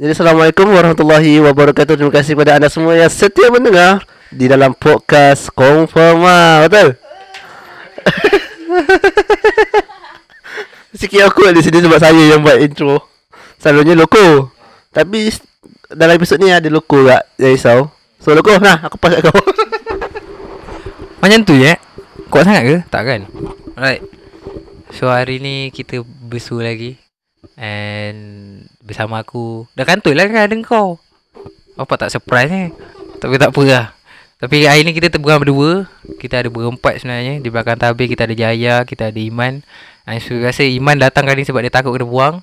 Jadi 0.00 0.16
Assalamualaikum 0.16 0.64
warahmatullahi 0.64 1.44
wabarakatuh. 1.44 1.92
Terima 1.92 2.08
kasih 2.08 2.32
kepada 2.32 2.56
anda 2.56 2.72
semua 2.72 2.96
yang 2.96 3.12
setia 3.12 3.52
mendengar 3.52 4.00
Di 4.32 4.48
dalam 4.48 4.72
podcast 4.72 5.52
Confirma 5.52 6.64
Betul? 6.64 6.96
Sikit 11.04 11.28
aku 11.28 11.52
di 11.52 11.60
sini 11.60 11.84
sebab 11.84 12.00
saya 12.00 12.16
yang 12.16 12.40
buat 12.40 12.56
intro. 12.64 13.12
Selalunya 13.60 13.92
loko. 13.92 14.48
Tapi 14.88 15.36
dalam 15.92 16.16
episod 16.16 16.40
ni 16.40 16.48
ada 16.48 16.72
loko 16.72 17.04
tak 17.04 17.28
Jangan 17.36 17.52
risau. 17.52 17.92
So 18.24 18.32
loko, 18.32 18.56
nah 18.56 18.80
aku 18.80 18.96
pas 18.96 19.12
kat 19.12 19.28
kau. 19.28 19.36
Macam 21.20 21.44
tu 21.44 21.60
je 21.60 21.76
Kuat 22.32 22.48
sangat 22.48 22.62
ke? 22.64 22.76
Tak 22.88 23.02
kan? 23.04 23.28
Alright. 23.76 24.00
So 24.96 25.12
hari 25.12 25.44
ni 25.44 25.68
kita 25.68 26.00
bersu 26.24 26.56
lagi. 26.56 26.96
And 27.60 28.64
Bersama 28.90 29.22
aku. 29.22 29.70
Dah 29.78 29.86
kantul 29.86 30.18
lah 30.18 30.26
kan 30.26 30.50
ada 30.50 30.56
kau. 30.66 30.98
Apa 31.78 31.94
tak 31.94 32.10
surprise 32.10 32.50
ni. 32.50 32.74
Tapi 33.22 33.38
tak 33.38 33.54
apa 33.54 33.62
lah. 33.62 33.86
Tapi 34.42 34.66
hari 34.66 34.82
ni 34.82 34.90
kita 34.90 35.14
terbuang 35.14 35.46
berdua. 35.46 35.86
Kita 36.18 36.42
ada 36.42 36.50
berempat 36.50 36.98
sebenarnya. 36.98 37.38
Di 37.38 37.48
belakang 37.54 37.78
tabir 37.78 38.10
kita 38.10 38.26
ada 38.26 38.34
Jaya 38.34 38.82
Kita 38.82 39.14
ada 39.14 39.20
Iman. 39.22 39.62
And 40.10 40.18
so 40.18 40.34
rasa 40.42 40.66
Iman 40.66 40.98
datang 40.98 41.22
kali 41.30 41.44
ni 41.44 41.46
sebab 41.46 41.62
dia 41.62 41.70
takut 41.70 41.94
kena 41.94 42.10
buang. 42.10 42.42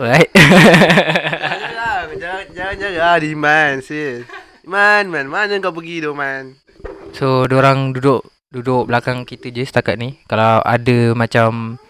Alright. 0.00 0.32
Jangan, 0.32 2.08
jangan, 2.16 2.44
jangan, 2.78 2.92
jangan 2.96 3.18
di 3.20 3.28
Iman 3.36 3.72
sis. 3.84 4.24
Iman, 4.64 5.04
man, 5.12 5.26
mana 5.28 5.58
kau 5.58 5.74
pergi 5.74 5.98
tu 6.06 6.14
man 6.14 6.54
So 7.10 7.50
orang 7.50 7.90
duduk 7.92 8.22
Duduk 8.52 8.84
belakang 8.84 9.24
kita 9.24 9.48
je 9.48 9.64
setakat 9.64 9.96
ni. 9.96 10.20
Kalau 10.28 10.60
ada 10.60 11.16
macam 11.16 11.80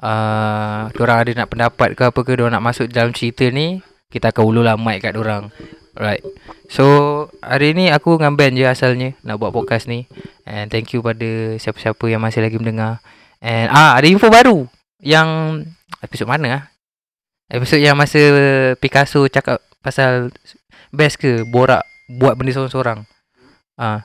uh, 0.00 0.88
Diorang 0.92 1.18
ada 1.22 1.30
nak 1.44 1.48
pendapat 1.52 1.94
ke 1.94 2.02
apa 2.08 2.20
ke 2.24 2.32
Diorang 2.34 2.56
nak 2.56 2.64
masuk 2.64 2.88
dalam 2.90 3.12
cerita 3.12 3.46
ni 3.48 3.80
Kita 4.10 4.34
akan 4.34 4.42
ulur 4.42 4.64
lah 4.66 4.74
mic 4.74 5.06
kat 5.06 5.14
diorang. 5.14 5.54
Alright. 5.94 6.24
So 6.66 6.84
hari 7.44 7.76
ni 7.78 7.92
aku 7.94 8.18
dengan 8.18 8.34
Ben 8.34 8.56
je 8.58 8.66
asalnya 8.66 9.14
Nak 9.22 9.38
buat 9.38 9.54
podcast 9.54 9.86
ni. 9.86 10.10
And 10.48 10.66
thank 10.72 10.90
you 10.96 11.04
pada 11.04 11.60
siapa-siapa 11.60 12.02
yang 12.10 12.24
masih 12.24 12.42
lagi 12.42 12.58
mendengar. 12.58 13.04
And 13.38 13.70
ah 13.70 13.94
ada 13.94 14.06
info 14.08 14.26
baru 14.32 14.66
Yang 14.98 15.28
Episod 16.00 16.26
mana 16.26 16.48
ah? 16.50 16.62
Episod 17.50 17.78
yang 17.78 17.94
masa 17.94 18.18
Picasso 18.80 19.28
cakap 19.30 19.62
pasal 19.84 20.34
Best 20.90 21.22
ke? 21.22 21.46
Borak 21.46 21.86
Buat 22.10 22.34
benda 22.34 22.50
seorang-seorang. 22.50 23.06
Ah, 23.78 24.02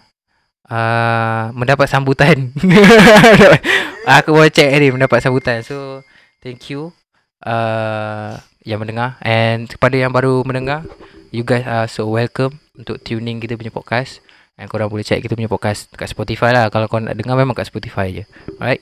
uh, 0.69 1.49
mendapat 1.51 1.89
sambutan. 1.89 2.53
aku 4.05 4.29
baru 4.31 4.49
check 4.53 4.69
tadi 4.69 4.93
mendapat 4.93 5.19
sambutan. 5.19 5.65
So 5.65 6.05
thank 6.39 6.69
you 6.69 6.93
uh, 7.41 8.37
yang 8.61 8.81
mendengar 8.81 9.17
and 9.25 9.65
kepada 9.65 9.97
yang 9.97 10.13
baru 10.13 10.45
mendengar, 10.45 10.85
you 11.33 11.41
guys 11.41 11.65
are 11.65 11.89
so 11.89 12.05
welcome 12.09 12.61
untuk 12.77 13.01
tuning 13.01 13.41
kita 13.41 13.57
punya 13.57 13.73
podcast. 13.73 14.21
And 14.55 14.71
korang 14.71 14.87
boleh 14.87 15.03
check 15.03 15.19
kita 15.19 15.35
punya 15.35 15.51
podcast 15.51 15.91
kat 15.91 16.07
Spotify 16.07 16.55
lah. 16.55 16.71
Kalau 16.71 16.87
kau 16.87 17.01
nak 17.01 17.17
dengar 17.19 17.35
memang 17.35 17.57
kat 17.57 17.67
Spotify 17.67 18.13
je. 18.13 18.23
Alright. 18.55 18.79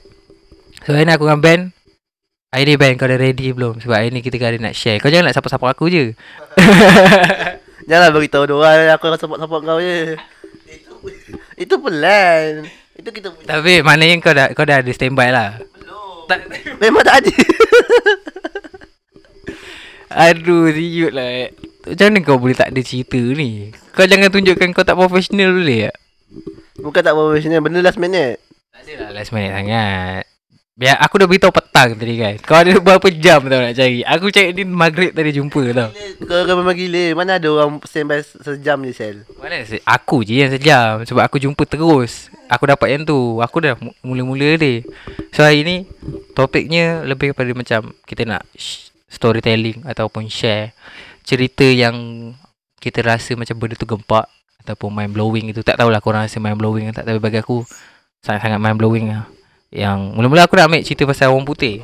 So 0.85 0.93
hari 0.93 1.09
ni 1.09 1.13
aku 1.15 1.25
dengan 1.25 1.41
Ben. 1.41 1.61
Hari 2.53 2.69
ni 2.69 2.75
Ben 2.77 2.93
kau 2.93 3.09
dah 3.09 3.17
ready 3.17 3.49
belum? 3.49 3.81
Sebab 3.81 3.97
hari 3.97 4.13
ni 4.13 4.21
kita 4.21 4.37
ada 4.37 4.61
nak 4.61 4.77
share. 4.77 5.01
Kau 5.01 5.09
jangan 5.09 5.33
nak 5.33 5.33
support-support 5.33 5.73
aku 5.73 5.89
je. 5.89 6.13
Janganlah 7.89 8.15
beritahu 8.15 8.47
diorang 8.47 8.95
Aku 8.95 9.11
akan 9.11 9.19
support-support 9.19 9.61
kau 9.67 9.79
je 9.83 10.15
Itu 10.71 10.93
Itu 11.59 11.75
plan 11.83 12.63
Itu 12.93 13.09
kita 13.09 13.33
punya 13.33 13.47
Tapi 13.49 13.81
maknanya 13.81 14.15
kau 14.21 14.33
dah 14.33 14.47
kau 14.53 14.65
dah 14.65 14.81
ada 14.81 14.91
standby 14.93 15.33
lah. 15.33 15.57
Tak, 16.29 16.39
Memang 16.81 17.03
tak 17.03 17.25
ada 17.25 17.33
Aduh, 20.29 20.69
riut 20.69 21.09
lah. 21.09 21.49
Macam 21.83 22.05
mana 22.13 22.19
kau 22.21 22.37
boleh 22.37 22.55
tak 22.55 22.69
ada 22.69 22.81
cerita 22.85 23.17
ni? 23.17 23.73
Kau 23.97 24.05
jangan 24.05 24.29
tunjukkan 24.29 24.71
kau 24.71 24.85
tak 24.85 24.95
profesional 24.95 25.51
boleh 25.51 25.89
tak? 25.89 25.97
Bukan 26.79 27.01
tak 27.01 27.17
profesional 27.17 27.61
Benda 27.65 27.81
last 27.81 27.99
minute 27.99 28.39
Tak 28.71 28.85
adalah 28.85 29.09
last 29.13 29.33
minute 29.33 29.53
sangat. 29.53 30.23
Biar 30.73 30.97
aku 30.97 31.21
dah 31.21 31.29
beritahu 31.29 31.53
petang 31.53 31.93
tadi 31.93 32.17
kan. 32.17 32.33
Kau 32.41 32.57
ada 32.57 32.73
berapa 32.81 33.05
jam 33.13 33.45
tau 33.45 33.61
nak 33.61 33.77
cari. 33.77 34.01
Aku 34.01 34.33
cari 34.33 34.49
ni 34.51 34.65
maghrib 34.65 35.13
tadi 35.13 35.29
jumpa 35.29 35.61
tau. 35.69 35.93
Kau 36.19 36.41
kan 36.43 36.55
memang 36.57 36.73
gila 36.73 37.13
Mana 37.13 37.37
ada 37.37 37.45
orang 37.45 37.77
standby 37.83 38.25
sejam 38.25 38.81
je 38.81 38.91
sel 38.91 39.17
Mana 39.37 39.61
se- 39.61 39.85
aku 39.85 40.25
je 40.25 40.41
yang 40.41 40.49
sejam 40.49 41.05
sebab 41.05 41.21
aku 41.21 41.37
jumpa 41.37 41.61
terus. 41.63 42.33
Aku 42.49 42.65
dapat 42.65 42.89
yang 42.89 43.05
tu. 43.05 43.37
Aku 43.37 43.61
dah 43.61 43.77
mu- 43.77 43.93
mula-mula 44.01 44.57
dia. 44.57 44.81
So 45.29 45.45
hari 45.45 45.61
ni 45.61 45.75
topiknya 46.33 47.05
lebih 47.05 47.37
kepada 47.37 47.53
macam 47.53 47.93
kita 48.03 48.25
nak 48.25 48.41
sh- 48.53 48.89
storytelling 49.05 49.85
ataupun 49.85 50.25
share 50.25 50.73
cerita 51.21 51.63
yang 51.63 51.93
kita 52.81 52.99
rasa 52.99 53.37
macam 53.37 53.55
benda 53.55 53.77
tu 53.77 53.85
gempak 53.85 54.25
ataupun 54.65 54.89
mind 54.89 55.13
blowing 55.13 55.53
itu. 55.53 55.61
Tak 55.61 55.77
tahulah 55.77 56.01
korang 56.01 56.25
rasa 56.25 56.41
mind 56.41 56.57
blowing 56.57 56.89
tak 56.89 57.05
tapi 57.05 57.21
bagi 57.21 57.37
aku 57.37 57.61
sangat-sangat 58.25 58.57
mind 58.57 58.81
blowing 58.81 59.05
lah. 59.13 59.29
Yang 59.73 60.13
mula-mula 60.13 60.45
aku 60.45 60.53
nak 60.53 60.69
ambil 60.69 60.85
cerita 60.85 61.09
pasal 61.09 61.33
orang 61.33 61.49
putih. 61.49 61.81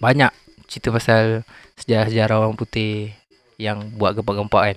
Banyak 0.00 0.32
cerita 0.64 0.88
pasal 0.88 1.44
sejarah-sejarah 1.76 2.40
orang 2.40 2.56
putih 2.56 3.12
yang 3.60 3.92
buat 4.00 4.16
gempak-gempak 4.16 4.62
kan. 4.72 4.76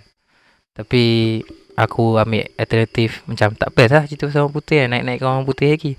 Tapi 0.76 1.04
aku 1.80 2.20
ambil 2.20 2.44
alternatif 2.60 3.24
macam 3.24 3.56
tak 3.56 3.72
best 3.72 3.96
lah 3.96 4.04
cerita 4.04 4.28
pasal 4.28 4.44
orang 4.44 4.56
putih 4.60 4.84
kan. 4.84 4.88
Naik-naik 4.92 5.24
orang 5.24 5.48
putih 5.48 5.72
lagi. 5.72 5.96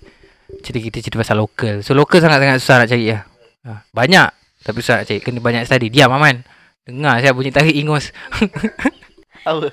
Cerita 0.61 0.79
kita 0.85 0.97
cerita 1.01 1.17
pasal 1.25 1.41
lokal. 1.41 1.81
So 1.81 1.97
lokal 1.97 2.21
sangat-sangat 2.21 2.61
susah 2.61 2.85
nak 2.85 2.89
cari 2.93 3.09
lah. 3.09 3.25
Ha, 3.65 3.81
banyak 3.97 4.29
tapi 4.61 4.85
susah 4.85 5.01
nak 5.01 5.09
cari. 5.09 5.25
Kena 5.25 5.41
banyak 5.41 5.65
study. 5.65 5.89
Diam 5.89 6.13
Aman. 6.13 6.45
Dengar 6.85 7.17
saya 7.25 7.33
bunyi 7.33 7.49
tarik 7.49 7.73
ingus. 7.73 8.13
Apa 9.49 9.73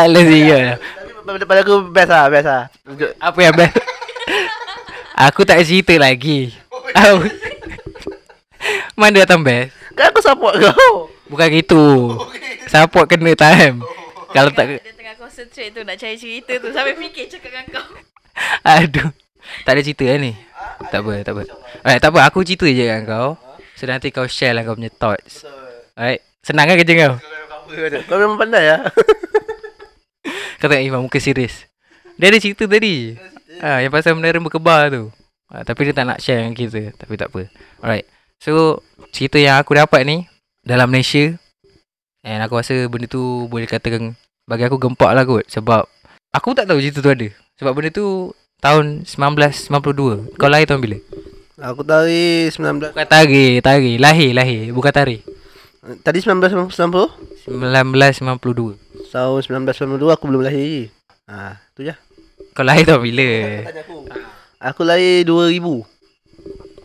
Alah 0.00 0.24
dia. 0.24 0.80
Pada, 1.24 1.44
pada 1.44 1.60
aku 1.62 1.74
best 1.88 2.08
lah 2.08 2.24
Best 2.26 2.46
lah 2.46 2.62
Apa 3.18 3.38
yang 3.40 3.54
best? 3.54 3.74
aku 5.26 5.42
tak 5.42 5.62
cerita 5.62 5.94
lagi. 5.96 6.50
Aku- 6.92 7.30
Mana 8.94 9.22
datang 9.22 9.40
best? 9.40 9.72
Kan 9.92 10.08
aku 10.08 10.20
support 10.20 10.54
kau 10.56 11.08
Bukan 11.26 11.48
gitu. 11.50 12.16
Support 12.66 13.08
kena 13.08 13.32
time. 13.32 13.80
Kalau 14.30 14.50
tak 14.50 14.80
Dia 14.80 14.92
tengah 14.92 15.16
concentrate 15.16 15.70
tu 15.70 15.80
Nak 15.80 15.96
cari 15.96 16.16
cerita 16.16 16.52
tu 16.56 16.68
Sampai 16.68 16.94
fikir 16.94 17.28
cakap 17.28 17.50
dengan 17.52 17.66
kau 17.70 17.86
Aduh. 18.64 19.10
Tak 19.62 19.74
ada 19.74 19.82
cerita 19.82 20.06
lah 20.06 20.18
ni. 20.18 20.32
Tak 20.88 21.02
apa, 21.02 21.12
tak 21.20 21.32
apa. 21.34 21.42
Alright, 21.82 22.00
tak 22.00 22.10
apa. 22.14 22.18
Aku 22.24 22.40
cerita 22.40 22.64
je 22.64 22.78
dengan 22.80 23.02
kau. 23.04 23.28
So 23.74 23.84
nanti 23.84 24.08
kau 24.08 24.24
share 24.24 24.54
lah 24.54 24.62
kau 24.62 24.72
punya 24.72 24.88
thoughts. 24.88 25.44
Alright. 25.92 26.22
Senang 26.40 26.64
kan 26.64 26.78
kerja 26.78 26.94
kau? 26.96 27.14
Kau 28.06 28.16
memang 28.16 28.36
pandai 28.36 28.64
lah 28.68 28.80
Kau 30.62 30.70
tengok 30.70 30.86
Iman 30.86 31.02
muka 31.02 31.18
serius. 31.18 31.66
Dia 32.14 32.30
ada 32.30 32.38
cerita 32.38 32.70
tadi. 32.70 33.18
Ha, 33.58 33.82
yang 33.82 33.90
pasal 33.90 34.14
menara 34.14 34.38
berkebar 34.38 34.94
tu. 34.94 35.10
Ha, 35.50 35.66
tapi 35.66 35.90
dia 35.90 35.94
tak 35.98 36.06
nak 36.06 36.22
share 36.22 36.38
dengan 36.38 36.54
kita. 36.54 36.94
Tapi 36.94 37.18
tak 37.18 37.34
apa. 37.34 37.50
Alright. 37.82 38.06
So, 38.38 38.78
cerita 39.10 39.42
yang 39.42 39.58
aku 39.58 39.74
dapat 39.74 40.06
ni 40.06 40.30
dalam 40.62 40.86
Malaysia. 40.86 41.34
And 42.22 42.46
aku 42.46 42.62
rasa 42.62 42.86
benda 42.86 43.10
tu 43.10 43.50
boleh 43.50 43.66
katakan 43.66 44.14
bagi 44.46 44.62
aku 44.62 44.78
gempak 44.78 45.10
lah 45.10 45.26
kot. 45.26 45.50
Sebab 45.50 45.82
aku 46.30 46.54
tak 46.54 46.70
tahu 46.70 46.78
cerita 46.78 47.02
tu 47.02 47.10
ada. 47.10 47.26
Sebab 47.58 47.74
benda 47.74 47.90
tu 47.90 48.30
tahun 48.62 49.02
1992. 49.02 50.38
Kau 50.38 50.46
lahir 50.46 50.70
tahun 50.70 50.78
bila? 50.78 50.98
Aku 51.58 51.82
tarik 51.82 52.54
19 52.54 52.94
Bukan 52.94 53.08
tari, 53.10 53.58
tari. 53.58 53.98
Lahir, 53.98 54.30
lahir. 54.30 54.70
Bukan 54.70 54.94
tari. 54.94 55.26
Tadi 56.06 56.22
1990 56.22 56.70
1992. 57.46 58.78
Tahun 59.12 59.40
1992 59.44 60.08
aku 60.08 60.24
belum 60.24 60.40
lahir 60.40 60.62
lagi 60.64 60.84
Ha, 61.28 61.60
tu 61.76 61.84
je 61.84 61.92
Kau 62.56 62.64
lahir 62.64 62.88
tahun 62.88 63.02
bila? 63.04 63.28
Tanya 63.68 63.82
aku 63.84 63.96
Aku 64.56 64.80
lahir 64.88 65.26
2000 65.28 65.60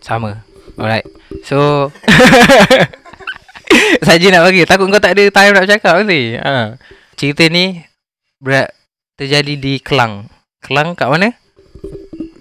Sama. 0.03 0.44
Alright. 0.75 1.07
So 1.47 1.88
Saja 4.07 4.27
nak 4.27 4.44
bagi 4.50 4.68
Takut 4.68 4.92
kau 4.92 5.00
tak 5.00 5.15
ada 5.15 5.24
time 5.31 5.51
nak 5.56 5.63
bercakap 5.63 5.94
nanti 6.04 6.36
ha. 6.36 6.75
Cerita 7.15 7.48
ni 7.48 7.80
Berat 8.44 8.75
Terjadi 9.15 9.53
di 9.56 9.74
Kelang 9.80 10.27
Kelang 10.60 11.00
kat 11.00 11.07
mana? 11.07 11.31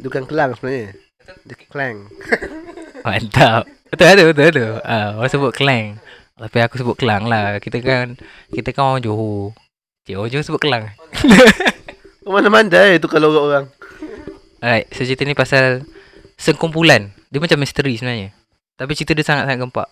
Bukan 0.03 0.27
Kelang 0.27 0.59
sebenarnya 0.59 0.99
Dia 1.47 1.57
Klang 1.71 2.11
Mantap 3.07 3.71
Betul 3.87 4.07
betul 4.19 4.27
betul, 4.35 4.47
betul. 4.51 4.71
Ha, 4.83 5.15
orang 5.15 5.31
sebut 5.31 5.53
Kelang 5.55 6.03
Tapi 6.37 6.59
aku 6.61 6.77
sebut 6.77 6.97
Kelang 7.01 7.27
lah. 7.27 7.57
Kita 7.59 7.81
kan 7.81 8.21
Kita 8.53 8.71
kan 8.77 8.97
orang 8.97 9.03
Johor. 9.03 9.57
Cik 10.05 10.29
Johor 10.29 10.45
sebut 10.45 10.61
Kelang. 10.61 10.93
Kau 12.23 12.35
mana 12.35 12.53
mandai 12.53 13.01
tu 13.01 13.09
kalau 13.09 13.33
orang 13.33 13.73
Alright 14.61 14.91
So 14.93 15.09
cerita 15.09 15.25
ni 15.25 15.33
pasal 15.33 15.89
Sekumpulan. 16.37 17.17
Dia 17.33 17.41
macam 17.41 17.59
misteri 17.61 17.97
sebenarnya. 17.97 18.37
Tapi 18.77 18.93
cerita 18.93 19.17
dia 19.17 19.25
sangat-sangat 19.25 19.59
gempak. 19.65 19.89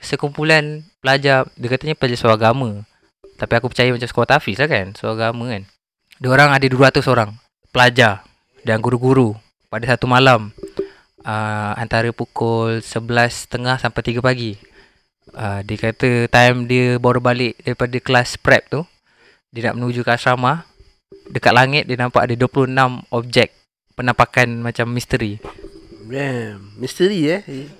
Sekumpulan 0.00 0.88
pelajar 1.04 1.46
Dia 1.60 1.68
katanya 1.68 1.94
pelajar 1.94 2.18
suagama 2.18 2.88
Tapi 3.36 3.52
aku 3.54 3.68
percaya 3.68 3.92
macam 3.92 4.08
sekolah 4.08 4.28
tafiz 4.38 4.56
lah 4.56 4.68
kan 4.72 4.96
Suagama 4.96 5.52
kan. 5.52 5.68
Dia 6.16 6.28
orang 6.32 6.56
ada 6.56 6.66
200 6.66 7.04
orang 7.12 7.36
Pelajar 7.68 8.24
Dan 8.64 8.80
guru-guru 8.80 9.36
Pada 9.68 9.84
satu 9.84 10.08
malam 10.08 10.50
uh, 11.26 11.72
antara 11.78 12.10
pukul 12.10 12.82
11.30 12.82 13.50
sampai 13.78 14.02
3 14.02 14.22
pagi. 14.22 14.71
Uh, 15.30 15.62
dia 15.62 15.78
kata 15.78 16.26
time 16.26 16.66
dia 16.66 16.98
baru 16.98 17.22
balik 17.22 17.54
daripada 17.62 17.94
kelas 18.02 18.34
prep 18.42 18.66
tu, 18.66 18.82
dia 19.54 19.70
nak 19.70 19.78
menuju 19.78 20.02
ke 20.02 20.10
asrama, 20.10 20.66
dekat 21.30 21.54
langit 21.54 21.86
dia 21.86 21.94
nampak 21.94 22.26
ada 22.26 22.34
26 22.34 22.74
objek 23.14 23.54
penampakan 23.94 24.58
macam 24.58 24.90
misteri. 24.90 25.38
Damn, 26.10 26.74
misteri 26.76 27.30
eh. 27.30 27.42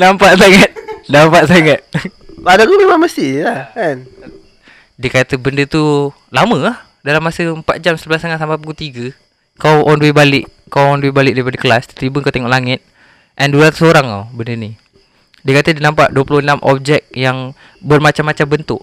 Nampak 0.00 0.36
sangat. 0.36 0.70
Nampak 1.08 1.44
sangat. 1.48 1.80
Pada 2.46 2.62
aku 2.62 2.78
memang 2.78 3.00
mesti 3.00 3.42
lah 3.42 3.72
kan. 3.72 4.04
Dia 5.00 5.10
kata 5.10 5.40
benda 5.40 5.64
tu 5.64 6.12
lama 6.28 6.56
lah. 6.60 6.76
Dalam 7.00 7.24
masa 7.24 7.42
4 7.42 7.64
jam 7.80 7.96
11.30 7.96 8.38
sampai 8.38 8.60
pukul 8.60 8.76
3. 8.76 9.10
Kau 9.56 9.88
on 9.88 9.98
the 9.98 10.10
way 10.10 10.14
balik. 10.14 10.44
Kau 10.68 10.92
on 10.92 11.00
the 11.00 11.08
way 11.08 11.14
balik 11.14 11.32
daripada 11.32 11.56
kelas. 11.56 11.88
Tiba-tiba 11.90 12.28
kau 12.28 12.34
tengok 12.34 12.52
langit. 12.52 12.84
And 13.36 13.52
200 13.52 13.84
orang 13.84 14.06
tau 14.08 14.24
benda 14.32 14.56
ni. 14.56 14.70
Dia 15.46 15.62
kata 15.62 15.76
dia 15.76 15.84
nampak 15.84 16.10
26 16.10 16.58
objek 16.64 17.06
yang 17.14 17.54
bermacam-macam 17.84 18.46
bentuk. 18.48 18.82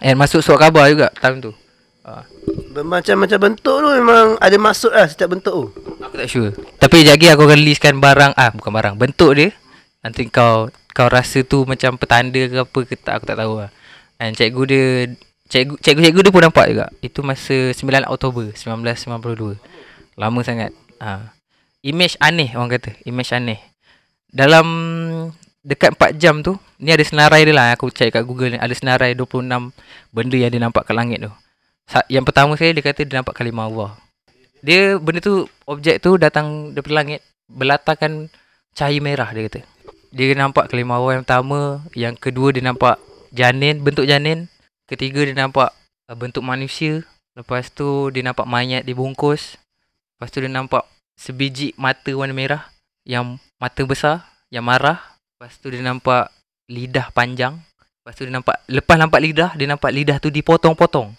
And 0.00 0.16
masuk 0.16 0.40
surat 0.40 0.70
khabar 0.70 0.88
juga 0.88 1.12
time 1.20 1.44
tu. 1.44 1.52
Uh, 2.00 2.24
Bermacam-macam 2.72 3.52
bentuk 3.52 3.76
tu 3.84 3.88
memang 3.92 4.40
ada 4.40 4.56
maksud 4.56 4.96
lah 4.96 5.04
setiap 5.04 5.36
bentuk 5.36 5.52
tu. 5.52 5.66
aku 6.00 6.16
tak 6.16 6.28
sure. 6.32 6.50
Tapi 6.80 7.04
sekejap 7.04 7.12
lagi 7.12 7.26
aku 7.28 7.42
akan 7.44 7.60
listkan 7.60 7.94
barang. 8.00 8.32
Ah 8.40 8.48
bukan 8.48 8.72
barang. 8.72 8.94
Bentuk 8.96 9.36
dia. 9.36 9.52
Nanti 10.00 10.32
kau 10.32 10.72
kau 10.96 11.08
rasa 11.12 11.44
tu 11.44 11.68
macam 11.68 12.00
petanda 12.00 12.40
ke 12.40 12.56
apa 12.64 12.78
ke 12.88 12.96
tak. 12.96 13.20
Aku 13.20 13.24
tak 13.28 13.36
tahu 13.36 13.60
lah. 13.60 13.70
And 14.16 14.32
cikgu 14.32 14.62
dia 14.64 14.84
cikgu 15.52 15.76
cikgu-cikgu 15.84 16.20
dia 16.24 16.32
pun 16.32 16.42
nampak 16.48 16.66
juga. 16.72 16.86
Itu 17.04 17.20
masa 17.20 17.76
9 17.76 18.08
Oktober 18.08 18.48
1992. 18.56 19.60
Lama 20.16 20.40
sangat. 20.40 20.72
Ha. 21.04 21.36
Image 21.80 22.20
aneh 22.20 22.52
orang 22.52 22.76
kata. 22.76 22.92
Image 23.08 23.32
aneh. 23.32 23.60
Dalam 24.28 24.66
dekat 25.64 25.96
4 25.96 26.20
jam 26.20 26.44
tu, 26.44 26.56
ni 26.76 26.92
ada 26.92 27.04
senarai 27.04 27.44
dia 27.48 27.56
lah. 27.56 27.72
Aku 27.72 27.88
cari 27.88 28.12
kat 28.12 28.24
Google 28.24 28.54
ni. 28.54 28.58
Ada 28.60 28.74
senarai 28.76 29.16
26 29.16 29.72
benda 30.12 30.36
yang 30.36 30.52
dia 30.52 30.60
nampak 30.60 30.84
kat 30.84 30.94
langit 30.94 31.24
tu. 31.24 31.32
Yang 32.06 32.24
pertama 32.30 32.54
sekali 32.54 32.76
dia 32.78 32.84
kata 32.86 33.00
dia 33.02 33.16
nampak 33.18 33.34
kalimah 33.34 33.66
Allah. 33.66 33.90
Dia 34.60 35.00
benda 35.00 35.24
tu 35.24 35.48
objek 35.64 36.04
tu 36.04 36.20
datang 36.20 36.76
daripada 36.76 37.00
langit 37.00 37.20
berlatarkan 37.48 38.28
cahaya 38.76 39.00
merah 39.02 39.26
dia 39.32 39.48
kata. 39.50 39.60
Dia 40.14 40.36
nampak 40.36 40.70
kalimah 40.70 41.00
Allah 41.00 41.12
yang 41.18 41.24
pertama, 41.26 41.60
yang 41.96 42.14
kedua 42.14 42.54
dia 42.54 42.62
nampak 42.62 43.00
janin, 43.34 43.82
bentuk 43.82 44.06
janin. 44.06 44.46
Ketiga 44.86 45.22
dia 45.22 45.34
nampak 45.34 45.70
uh, 46.10 46.16
bentuk 46.18 46.42
manusia. 46.42 47.06
Lepas 47.34 47.70
tu 47.70 48.10
dia 48.10 48.26
nampak 48.26 48.46
mayat 48.46 48.82
dibungkus. 48.82 49.56
Lepas 50.18 50.28
tu 50.34 50.42
dia 50.42 50.50
nampak 50.50 50.82
sebiji 51.20 51.76
mata 51.76 52.08
warna 52.16 52.32
merah 52.32 52.62
yang 53.04 53.36
mata 53.60 53.84
besar, 53.84 54.24
yang 54.48 54.64
marah. 54.64 54.96
Lepas 55.36 55.60
tu 55.60 55.68
dia 55.68 55.84
nampak 55.84 56.32
lidah 56.72 57.12
panjang. 57.12 57.60
Lepas 58.00 58.16
tu 58.16 58.24
dia 58.24 58.32
nampak 58.32 58.56
lepas 58.64 58.96
nampak 58.96 59.20
lidah, 59.20 59.52
dia 59.52 59.68
nampak 59.68 59.92
lidah 59.92 60.16
tu 60.16 60.32
dipotong-potong. 60.32 61.12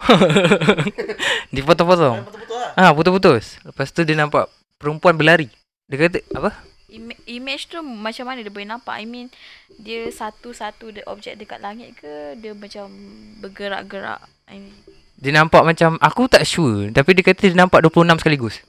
dipotong-potong. 1.56 2.28
Ah, 2.76 2.92
putus-putus. 2.92 3.56
Lepas 3.64 3.88
tu 3.88 4.04
dia 4.04 4.16
nampak 4.16 4.52
perempuan 4.76 5.16
berlari. 5.16 5.48
Dia 5.88 5.96
kata 5.96 6.20
apa? 6.36 6.50
Ima- 6.90 7.20
image 7.24 7.70
tu 7.70 7.80
macam 7.80 8.28
mana 8.28 8.44
dia 8.44 8.52
boleh 8.52 8.68
nampak? 8.68 8.96
I 8.98 9.06
mean, 9.06 9.32
dia 9.80 10.10
satu-satu 10.10 10.90
de- 10.90 11.06
objek 11.06 11.38
dekat 11.38 11.62
langit 11.62 11.96
ke 11.96 12.36
dia 12.36 12.52
macam 12.52 12.90
bergerak-gerak? 13.40 14.20
I 14.50 14.58
mean, 14.60 14.76
Dia 15.20 15.36
nampak 15.36 15.62
macam 15.68 16.00
aku 16.00 16.32
tak 16.32 16.48
sure 16.48 16.88
tapi 16.96 17.12
dia 17.12 17.20
kata 17.20 17.52
dia 17.52 17.58
nampak 17.58 17.84
26 17.84 18.24
sekaligus. 18.24 18.64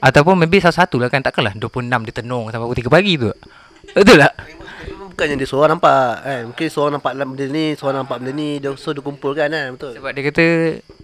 Ataupun 0.00 0.34
maybe 0.40 0.60
satu-satu 0.60 0.96
lah 0.96 1.08
kan 1.12 1.20
takkanlah 1.20 1.52
26 1.56 1.88
dia 2.08 2.14
tenung 2.16 2.48
sampai 2.48 2.64
pukul 2.64 2.88
3 2.88 2.96
pagi 2.96 3.14
tu. 3.20 3.30
Betul 3.92 4.16
tak? 4.16 4.34
Bukannya 5.12 5.36
dia 5.36 5.48
seorang 5.48 5.76
nampak 5.76 6.24
kan. 6.24 6.40
Mungkin 6.48 6.66
seorang 6.72 6.92
nampak 6.96 7.12
dalam 7.12 7.28
benda 7.36 7.46
ni, 7.52 7.64
seorang 7.76 7.96
nampak 8.04 8.16
benda 8.24 8.32
ni. 8.32 8.50
Dia 8.56 8.72
so 8.80 8.96
dia 8.96 9.04
kumpulkan 9.04 9.48
kan. 9.52 9.66
Betul. 9.76 9.92
Sebab 10.00 10.10
dia 10.16 10.22
kata 10.32 10.46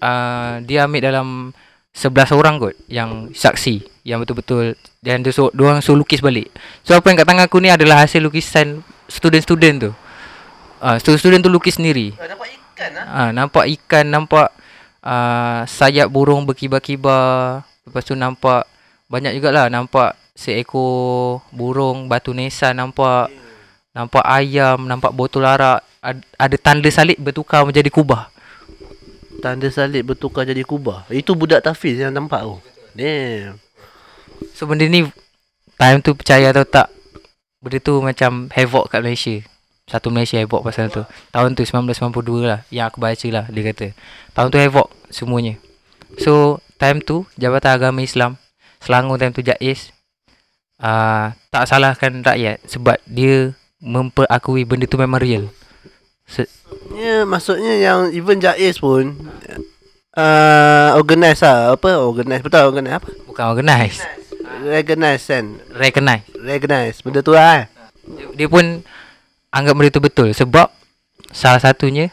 uh, 0.01 0.53
dia 0.65 0.79
ambil 0.89 1.03
dalam 1.05 1.29
11 1.97 2.37
orang 2.37 2.55
kot 2.61 2.75
yang 2.93 3.33
saksi 3.33 4.05
yang 4.05 4.21
betul-betul 4.21 4.77
dan 5.01 5.25
dia 5.25 5.33
suruh 5.33 5.49
dia 5.53 5.65
orang 5.65 5.81
suruh 5.81 6.01
lukis 6.01 6.21
balik. 6.21 6.53
So 6.85 6.93
apa 6.93 7.09
yang 7.09 7.17
kat 7.21 7.29
tangan 7.29 7.49
aku 7.49 7.57
ni 7.61 7.73
adalah 7.73 8.05
hasil 8.05 8.21
lukisan 8.21 8.85
student-student 9.09 9.77
tu. 9.81 9.91
Ah 10.81 10.95
uh, 10.95 10.97
student-student 11.01 11.41
tu 11.41 11.49
lukis 11.49 11.81
sendiri. 11.81 12.13
Nampak 12.17 12.49
ikan 12.53 12.91
lah. 12.93 13.05
Ah, 13.09 13.31
nampak 13.33 13.65
ikan, 13.81 14.05
nampak 14.13 14.49
uh, 15.01 15.65
sayap 15.65 16.13
burung 16.13 16.45
berkibar-kibar. 16.45 17.65
Lepas 17.89 18.05
tu 18.05 18.13
nampak 18.13 18.69
banyak 19.07 19.39
jugalah 19.39 19.71
nampak 19.71 20.19
seekor 20.37 21.41
burung 21.51 22.07
batu 22.07 22.37
nisan 22.37 22.77
nampak. 22.77 23.33
Nampak 23.97 24.29
ayam, 24.29 24.85
nampak 24.85 25.17
botol 25.17 25.49
arak. 25.49 25.81
Ad, 26.05 26.21
ada 26.37 26.57
tanda 26.61 26.93
salib 26.93 27.17
bertukar 27.17 27.65
menjadi 27.65 27.89
kubah. 27.89 28.29
Tanda 29.41 29.73
salib 29.73 30.13
bertukar 30.13 30.45
jadi 30.45 30.61
kubah. 30.61 31.09
Itu 31.09 31.33
budak 31.33 31.65
tafiz 31.65 31.97
yang 31.97 32.13
nampak 32.13 32.45
tu. 32.45 32.61
Damn. 32.93 33.57
So 34.53 34.69
benda 34.69 34.85
ni 34.85 35.09
time 35.81 36.05
tu 36.05 36.13
percaya 36.13 36.53
atau 36.53 36.69
tak 36.69 36.93
benda 37.65 37.81
tu 37.81 38.05
macam 38.05 38.53
havoc 38.53 38.93
kat 38.93 39.01
Malaysia. 39.01 39.41
Satu 39.89 40.13
Malaysia 40.13 40.37
havoc 40.37 40.61
pasal 40.61 40.93
tu. 40.93 41.01
Tahun 41.33 41.57
tu 41.57 41.65
1992 41.65 42.45
lah 42.45 42.61
yang 42.69 42.93
aku 42.93 43.01
baca 43.01 43.29
lah 43.33 43.45
dia 43.49 43.63
kata. 43.65 43.97
Tahun 44.37 44.49
tu 44.53 44.61
havoc 44.61 44.93
semuanya. 45.09 45.57
So 46.21 46.61
time 46.77 47.01
tu 47.01 47.25
Jabatan 47.41 47.73
Agama 47.81 48.05
Islam 48.05 48.37
Selangor 48.87 49.19
time 49.19 49.35
tu 49.35 49.43
Jais 49.43 49.91
uh, 50.79 51.35
tak 51.51 51.67
salahkan 51.67 52.23
rakyat 52.23 52.63
sebab 52.65 53.03
dia 53.05 53.51
memperakui 53.77 54.63
benda 54.63 54.87
tu 54.87 54.97
memang 54.97 55.19
real. 55.19 55.51
Se- 56.25 56.47
Ya, 56.89 57.23
maksudnya 57.23 57.77
yang 57.77 58.09
even 58.11 58.39
Jais 58.39 58.79
pun 58.79 59.19
uh, 60.15 60.95
organize 60.95 61.43
lah. 61.43 61.75
Apa? 61.75 61.99
Organize. 61.99 62.41
Betul 62.41 62.63
organize 62.65 62.97
apa? 62.97 63.09
bukan 63.27 63.45
organize, 63.51 64.01
Recognize 64.63 65.23
kan. 65.25 65.45
recognize. 65.73 66.25
Recognize. 66.33 66.97
Benda 67.01 67.21
tu 67.21 67.35
lah. 67.35 67.61
eh. 67.61 67.67
Dia, 68.07 68.27
dia 68.35 68.49
pun 68.49 68.81
anggap 69.51 69.75
benda 69.75 69.91
tu 69.91 70.01
betul 70.01 70.31
sebab 70.31 70.71
salah 71.29 71.59
satunya 71.59 72.09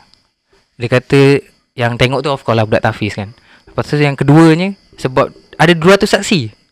dia 0.76 0.90
kata 0.90 1.38
yang 1.74 1.96
tengok 1.96 2.20
tu 2.20 2.30
of 2.30 2.42
course 2.42 2.58
lah 2.58 2.66
budak 2.66 2.82
tafiz 2.82 3.14
kan. 3.14 3.32
Lepas 3.64 3.88
tu 3.88 3.96
yang 3.96 4.14
keduanya 4.14 4.74
sebab 4.96 5.30
ada 5.56 5.72
200 5.72 6.04
saksi. 6.04 6.63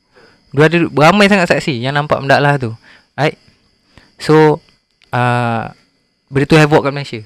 Dua 0.51 0.67
ada 0.67 0.77
ramai 0.83 1.31
sangat 1.31 1.47
saksi 1.47 1.79
yang 1.79 1.95
nampak 1.95 2.19
benda 2.19 2.37
lah 2.39 2.59
tu. 2.59 2.75
Right? 3.15 3.39
So 4.19 4.59
uh, 5.15 5.71
benda 6.27 6.45
tu 6.47 6.59
havoc 6.59 6.83
kat 6.83 6.91
Malaysia. 6.91 7.21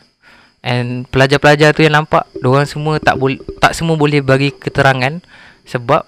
And 0.66 1.06
pelajar-pelajar 1.10 1.78
tu 1.78 1.86
yang 1.86 2.02
nampak 2.02 2.26
orang 2.42 2.66
semua 2.66 2.98
tak 2.98 3.22
boleh 3.22 3.38
tak 3.62 3.78
semua 3.78 3.98
boleh 3.98 4.22
bagi 4.22 4.50
keterangan 4.50 5.22
sebab 5.66 6.06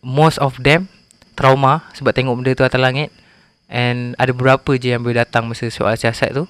most 0.00 0.40
of 0.40 0.56
them 0.64 0.88
trauma 1.36 1.84
sebab 1.92 2.16
tengok 2.16 2.40
benda 2.40 2.56
tu 2.56 2.64
atas 2.64 2.80
langit 2.80 3.12
and 3.68 4.16
ada 4.16 4.32
beberapa 4.32 4.80
je 4.80 4.96
yang 4.96 5.04
boleh 5.04 5.20
datang 5.20 5.44
masa 5.44 5.68
soal 5.68 5.96
siasat 5.96 6.32
tu. 6.32 6.48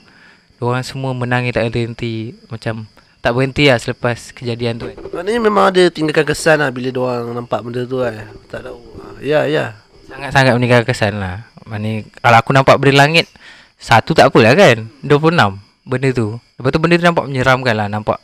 Orang 0.58 0.82
semua 0.82 1.14
menangis 1.14 1.54
tak 1.54 1.70
henti 1.70 2.34
macam 2.50 2.90
tak 3.18 3.34
berhenti 3.34 3.66
lah 3.66 3.78
selepas 3.78 4.30
kejadian 4.34 4.78
tu 4.78 4.90
kan. 4.90 4.96
Maknanya 5.14 5.40
memang 5.42 5.64
ada 5.70 5.82
tinggalkan 5.90 6.26
kesan 6.26 6.62
lah 6.62 6.70
bila 6.70 6.90
orang 6.94 7.34
nampak 7.34 7.62
benda 7.62 7.82
tu 7.87 8.02
kan. 8.02 8.26
Tak 8.50 8.66
tahu. 8.66 8.78
Ah, 9.02 9.18
Ya, 9.18 9.46
ya. 9.50 9.75
Sangat-sangat 10.08 10.56
meninggalkan 10.56 10.88
kesan 10.88 11.20
lah. 11.20 11.44
Mana 11.68 12.00
kalau 12.24 12.36
aku 12.40 12.50
nampak 12.56 12.80
benda 12.80 13.04
langit 13.04 13.28
satu 13.76 14.16
tak 14.16 14.32
apalah 14.32 14.56
kan. 14.56 14.88
26 15.04 15.36
benda 15.84 16.08
tu. 16.16 16.40
Lepas 16.56 16.70
tu 16.72 16.80
benda 16.80 16.96
tu 16.96 17.04
nampak 17.04 17.24
menyeramkan 17.28 17.74
lah 17.76 17.88
nampak. 17.92 18.18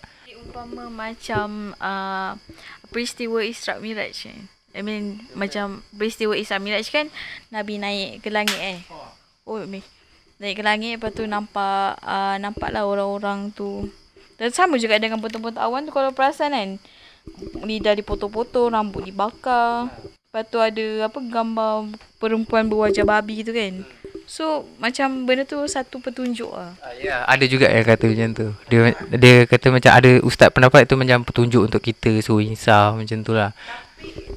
umpama 0.45 0.89
macam 0.89 1.77
uh, 1.77 2.37
peristiwa 2.89 3.45
Isra 3.45 3.77
Miraj 3.81 4.33
kan. 4.33 4.39
I 4.75 4.81
mean 4.81 5.23
macam 5.37 5.85
peristiwa 5.95 6.35
Isra 6.35 6.59
Miraj 6.59 6.89
kan 6.91 7.07
Nabi 7.53 7.77
naik 7.77 8.25
ke 8.25 8.33
langit 8.33 8.57
eh. 8.57 8.79
Oh, 9.45 9.61
mi. 9.69 9.85
Naik 10.41 10.61
ke 10.61 10.63
langit 10.65 10.97
lepas 10.97 11.13
tu 11.13 11.29
nampak 11.29 12.01
uh, 12.01 12.41
nampaklah 12.41 12.89
orang-orang 12.89 13.53
tu. 13.53 13.93
Dan 14.41 14.51
sama 14.51 14.81
juga 14.81 14.99
dengan 14.99 15.21
potong-potong 15.21 15.63
awan 15.63 15.85
tu 15.87 15.93
kalau 15.93 16.11
perasan 16.11 16.57
kan. 16.57 16.71
Lidah 17.65 17.95
dipotong-potong, 17.97 18.75
rambut 18.75 19.07
dibakar. 19.07 19.89
Lepas 20.35 20.51
tu 20.51 20.59
ada 20.59 21.07
apa 21.07 21.23
gambar 21.23 21.95
perempuan 22.19 22.67
berwajah 22.67 23.07
babi 23.07 23.47
tu 23.47 23.55
kan. 23.55 23.87
So 24.27 24.67
macam 24.83 25.31
benda 25.31 25.47
tu 25.47 25.63
satu 25.63 26.03
petunjuk 26.03 26.51
lah. 26.51 26.75
Ya, 26.99 27.23
ada 27.23 27.47
juga 27.47 27.71
yang 27.71 27.87
kata 27.87 28.11
macam 28.11 28.31
tu. 28.35 28.47
Dia 28.67 28.99
dia 29.15 29.47
kata 29.47 29.71
macam 29.71 29.95
ada 29.95 30.11
ustaz 30.27 30.51
pendapat 30.51 30.91
tu 30.91 30.99
macam 30.99 31.23
petunjuk 31.23 31.71
untuk 31.71 31.79
kita 31.79 32.19
suruh 32.19 32.43
insaf 32.43 32.99
macam 32.99 33.23
tu 33.23 33.31
lah. 33.31 33.55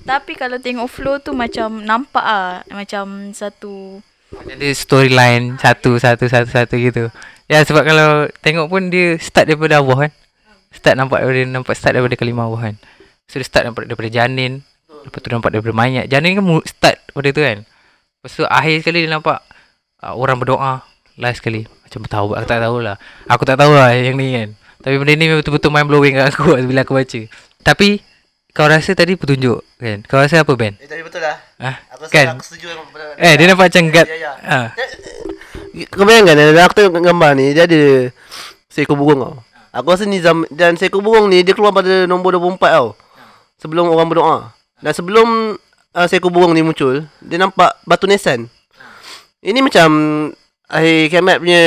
Tapi 0.06 0.38
kalau 0.38 0.62
tengok 0.62 0.86
flow 0.86 1.18
tu 1.18 1.34
macam 1.34 1.82
nampak 1.82 2.22
ah 2.22 2.62
macam 2.70 3.34
satu 3.34 3.98
Macam 4.30 4.54
dia 4.54 4.77
storyline 4.77 5.58
satu 5.58 5.98
satu 5.98 6.30
satu 6.30 6.46
satu 6.46 6.77
gitu. 6.77 7.10
Ya 7.50 7.66
sebab 7.66 7.82
kalau 7.82 8.30
tengok 8.46 8.70
pun 8.70 8.94
dia 8.94 9.18
start 9.18 9.50
daripada 9.50 9.82
Allah 9.82 9.98
kan. 10.06 10.12
Start 10.77 10.94
nampak 10.94 11.25
daripada 11.25 11.42
nampak 11.50 11.74
start 11.74 11.98
daripada 11.98 12.13
kalimah 12.13 12.46
Allah 12.46 12.62
kan. 12.70 12.75
So 13.25 13.42
dia 13.42 13.50
start 13.50 13.66
daripada, 13.66 13.89
daripada 13.89 14.13
janin. 14.13 14.62
Lepas 15.06 15.20
tu 15.20 15.30
nampak 15.30 15.50
daripada 15.54 15.74
mayat. 15.75 16.06
Janin 16.08 16.38
kan 16.38 16.44
mu- 16.44 16.66
start 16.66 16.98
pada 17.12 17.30
tu 17.30 17.42
kan. 17.44 17.58
Lepas 17.63 18.32
tu 18.34 18.44
akhir 18.46 18.75
sekali 18.82 19.06
dia 19.06 19.12
nampak 19.12 19.44
uh, 20.01 20.13
orang 20.16 20.39
berdoa. 20.39 20.82
Last 21.18 21.42
sekali. 21.42 21.66
Macam 21.66 22.00
bertahu 22.06 22.27
aku 22.34 22.46
tak 22.46 22.60
tahulah. 22.62 22.96
Aku 23.25 23.44
tak 23.46 23.58
tahulah 23.58 23.94
yang 23.94 24.18
ni 24.18 24.34
kan. 24.34 24.50
Tapi 24.82 24.96
benda 25.01 25.13
ni 25.18 25.25
memang 25.25 25.42
betul-betul 25.42 25.72
mind 25.74 25.88
blowing 25.89 26.13
kat 26.16 26.25
aku 26.32 26.54
bila 26.70 26.82
aku 26.86 26.94
baca. 26.94 27.22
Tapi 27.66 28.00
kau 28.54 28.66
rasa 28.66 28.98
tadi 28.98 29.13
petunjuk 29.13 29.62
kan? 29.77 30.01
Kau 30.06 30.18
rasa 30.18 30.42
apa 30.42 30.54
Ben? 30.58 30.74
Eh, 30.82 30.89
tadi 30.89 31.01
betul 31.06 31.22
lah. 31.22 31.38
Ah, 31.58 31.77
Aku 31.94 32.10
kan? 32.10 32.38
aku 32.38 32.46
setuju 32.46 32.74
dengan 32.74 33.18
Eh 33.18 33.34
dia 33.38 33.46
nampak 33.50 33.70
macam 33.70 33.84
guard. 33.89 34.08
Ya, 34.10 34.18
ya. 34.18 34.32
Ah. 34.46 34.68
Kau 35.94 36.06
bayangkan 36.06 36.38
eh, 36.38 36.58
aku 36.58 36.74
tengok 36.74 37.01
gambar 37.01 37.32
ni 37.38 37.54
dia 37.54 37.66
ada 37.66 38.10
seekor 38.70 38.98
burung 38.98 39.22
tau. 39.22 39.36
Aku 39.77 39.94
rasa 39.94 40.10
ni 40.10 40.18
zam, 40.18 40.42
dan 40.50 40.74
seekor 40.74 41.06
burung 41.06 41.30
ni 41.30 41.46
dia 41.46 41.54
keluar 41.54 41.70
pada 41.70 42.10
nombor 42.10 42.34
24 42.38 42.58
tau. 42.58 42.88
Sebelum 43.58 43.89
orang 43.89 44.10
berdoa. 44.10 44.38
Dan 44.78 44.94
sebelum 44.94 45.58
uh, 45.92 46.06
seekor 46.06 46.30
burung 46.30 46.54
ni 46.54 46.62
muncul, 46.62 47.06
dia 47.20 47.38
nampak 47.38 47.78
batu 47.84 48.06
nisan. 48.06 48.46
Ini 49.40 49.60
macam 49.60 49.90
akhir 50.68 51.10
kiamat 51.10 51.38
punya 51.40 51.64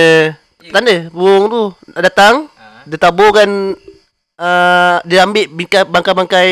tanda. 0.69 1.11
Burung 1.11 1.45
tu 1.47 1.63
datang, 1.93 2.47
dia 2.85 2.97
taburkan 2.97 3.75
uh, 4.37 4.97
dia 5.03 5.23
ambil 5.23 5.47
bingkai- 5.49 5.87
bangkai-bangkai 5.87 6.51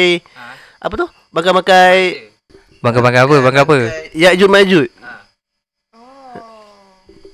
apa 0.79 0.95
tu? 0.95 1.07
Bangkai-bangkai 1.31 1.99
Bangga-bangga 2.79 3.27
apa? 3.27 3.37
Bangga 3.43 3.61
apa? 3.67 3.75
Ya'jud 4.15 4.47
Ma'jud. 4.47 4.87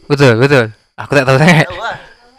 Betul, 0.04 0.36
betul. 0.36 0.72
Aku 0.94 1.12
tak 1.12 1.24
tahu 1.24 1.36
sangat. 1.36 1.68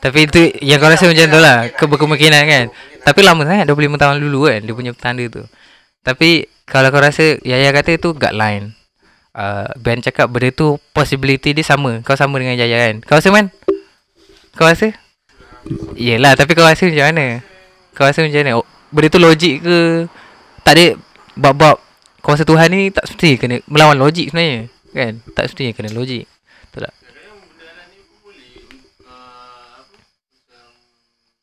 Tapi 0.01 0.25
itu 0.25 0.41
yang 0.59 0.77
kau 0.77 0.85
rasa 0.85 1.05
macam 1.05 1.25
tu 1.27 1.39
lah 1.39 1.65
ke- 1.67 1.89
Berkemungkinan 1.89 2.41
kan 2.45 2.65
Tapi 3.01 3.25
lama 3.25 3.41
sangat 3.41 3.65
25 3.65 3.97
tahun 3.97 4.21
dulu 4.21 4.45
kan 4.45 4.61
Dia 4.61 4.73
punya 4.77 4.93
tanda 4.93 5.25
tu 5.25 5.41
Tapi 6.05 6.45
Kalau 6.69 6.93
kau 6.93 7.01
rasa 7.01 7.41
Yaya 7.41 7.73
kata 7.73 7.97
tu 7.97 8.13
guideline 8.13 8.77
uh, 9.33 9.67
Ben 9.75 9.99
cakap 9.99 10.29
benda 10.29 10.53
tu 10.53 10.77
Possibility 10.93 11.57
dia 11.57 11.65
sama 11.65 11.99
Kau 12.05 12.13
sama 12.13 12.37
dengan 12.37 12.53
Yaya 12.53 12.77
kan 12.89 12.95
Kau 13.01 13.17
rasa 13.17 13.33
man? 13.33 13.49
Kau 14.53 14.69
rasa? 14.69 14.93
Yelah 15.97 16.37
tapi 16.37 16.53
kau 16.53 16.63
rasa 16.63 16.85
macam 16.85 17.09
mana? 17.09 17.41
Kau 17.97 18.05
rasa 18.05 18.21
macam 18.21 18.39
mana? 18.45 18.61
Oh, 18.61 18.67
Benda 18.93 19.09
tu 19.09 19.19
logik 19.19 19.65
ke? 19.65 20.05
Tak 20.61 20.73
ada 20.77 20.85
Bab-bab 21.33 21.81
Kuasa 22.21 22.45
Tuhan 22.45 22.69
ni 22.69 22.93
Tak 22.93 23.09
mesti 23.09 23.41
kena 23.41 23.59
Melawan 23.65 23.97
logik 23.97 24.29
sebenarnya 24.29 24.69
Kan? 24.93 25.13
Tak 25.33 25.49
mesti 25.49 25.73
kena 25.73 25.89
logik 25.89 26.29
Betul 26.69 26.85
tak? 26.85 26.95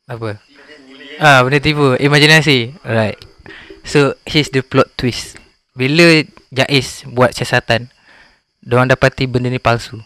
Apa? 0.03 0.35
Ah, 1.23 1.39
benda 1.47 1.63
tipu. 1.63 1.95
Imaginasi. 1.95 2.75
Alright. 2.83 3.32
So, 3.83 4.15
here's 4.23 4.47
the 4.47 4.63
plot 4.63 4.95
twist. 4.95 5.35
Bila 5.75 6.23
Jais 6.55 7.03
buat 7.11 7.35
siasatan, 7.35 7.91
diorang 8.63 8.87
dapati 8.87 9.27
benda 9.27 9.51
ni 9.51 9.59
palsu. 9.59 9.99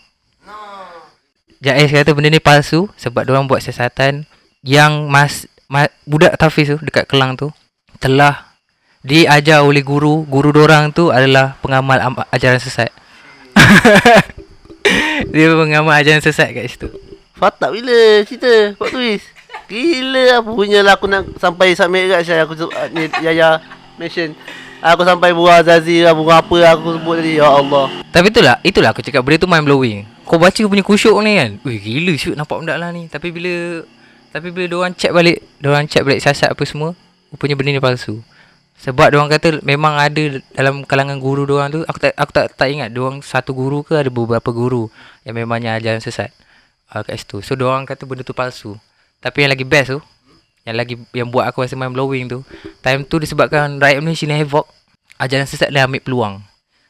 Jais 1.61 1.89
kata 1.93 2.17
benda 2.17 2.33
ni 2.33 2.41
palsu 2.41 2.89
sebab 2.97 3.29
diorang 3.29 3.45
buat 3.45 3.61
siasatan 3.61 4.25
yang 4.65 5.05
mas, 5.13 5.45
ma, 5.69 5.85
budak 6.09 6.33
Tafiz 6.41 6.73
tu 6.73 6.77
dekat 6.81 7.05
Kelang 7.05 7.37
tu 7.37 7.53
telah 8.01 8.57
diajar 9.05 9.61
oleh 9.61 9.85
guru. 9.85 10.25
Guru 10.25 10.49
diorang 10.49 10.89
tu 10.89 11.13
adalah 11.13 11.53
pengamal 11.61 12.01
am, 12.01 12.13
ajaran 12.33 12.57
sesat. 12.57 12.89
Dia 15.33 15.53
pengamal 15.53 15.93
ajaran 16.01 16.25
sesat 16.25 16.49
kat 16.49 16.65
situ. 16.65 16.89
Fatak 17.37 17.69
bila 17.69 18.25
cerita 18.25 18.73
Pak 18.81 18.89
Tuis 18.89 19.21
Gila 19.67 20.39
apa 20.39 20.49
punya 20.55 20.79
lah. 20.79 20.95
Aku 20.95 21.11
nak 21.11 21.27
sampai 21.35 21.75
submit 21.75 22.07
kat 22.07 22.23
Syah. 22.23 22.47
Aku 22.47 22.55
ah, 22.71 22.87
ni 22.87 23.11
Yaya 23.19 23.59
mention 23.99 24.31
Aku 24.79 25.03
sampai 25.03 25.33
buah 25.33 25.65
Azazi 25.65 26.05
lah 26.05 26.15
buah 26.15 26.39
apa 26.39 26.55
aku 26.71 26.95
sebut 26.95 27.19
tadi. 27.19 27.41
Ya 27.41 27.51
Allah. 27.51 27.91
Tapi 28.15 28.31
itulah 28.31 28.55
Itulah 28.63 28.95
aku 28.95 29.03
cakap 29.03 29.27
Benda 29.27 29.43
tu 29.43 29.49
mind 29.49 29.67
blowing. 29.67 30.07
Kau 30.23 30.39
baca 30.39 30.55
punya 30.55 30.83
kusyuk 30.83 31.19
ni 31.19 31.35
kan? 31.35 31.59
Wih 31.67 31.79
gila 31.83 32.13
syuk 32.15 32.35
nampak 32.39 32.63
benda 32.63 32.79
lah 32.79 32.95
ni. 32.95 33.11
Tapi 33.11 33.27
bila 33.35 33.83
Tapi 34.31 34.47
bila 34.55 34.65
diorang 34.71 34.93
check 34.95 35.11
balik 35.11 35.43
Diorang 35.59 35.89
check 35.89 36.07
balik 36.07 36.23
siasat 36.23 36.55
apa 36.55 36.63
semua 36.63 36.95
Rupanya 37.35 37.59
benda 37.59 37.75
ni 37.75 37.83
palsu. 37.83 38.23
Sebab 38.79 39.11
diorang 39.11 39.27
kata 39.27 39.59
Memang 39.65 39.97
ada 39.99 40.39
Dalam 40.55 40.87
kalangan 40.87 41.17
guru 41.19 41.43
diorang 41.43 41.73
tu 41.73 41.81
Aku 41.83 41.97
tak 41.97 42.13
aku 42.13 42.31
tak, 42.31 42.55
tak 42.55 42.69
ingat 42.69 42.93
Diorang 42.93 43.19
satu 43.25 43.51
guru 43.57 43.81
ke 43.81 43.97
Ada 43.97 44.13
beberapa 44.13 44.53
guru 44.53 44.93
Yang 45.25 45.35
memangnya 45.43 45.75
ajaran 45.75 45.99
sesat 45.99 46.29
uh, 46.93 47.01
Kat 47.01 47.17
situ. 47.17 47.41
So 47.41 47.57
diorang 47.57 47.89
kata 47.89 48.05
benda 48.05 48.21
tu 48.21 48.37
palsu 48.37 48.77
Tapi 49.21 49.45
yang 49.45 49.51
lagi 49.53 49.65
best 49.65 49.97
tu 49.97 49.99
yang 50.67 50.75
lagi 50.75 50.99
yang 51.15 51.31
buat 51.31 51.47
aku 51.47 51.63
rasa 51.63 51.79
mind 51.79 51.95
blowing 51.95 52.27
tu 52.27 52.43
time 52.83 53.07
tu 53.07 53.23
disebabkan 53.23 53.79
rakyat 53.79 54.03
Malaysia 54.03 54.27
ni 54.27 54.35
havoc 54.35 54.67
ajaran 55.15 55.47
sesat 55.47 55.71
dia 55.71 55.87
ambil 55.87 56.03
peluang 56.03 56.43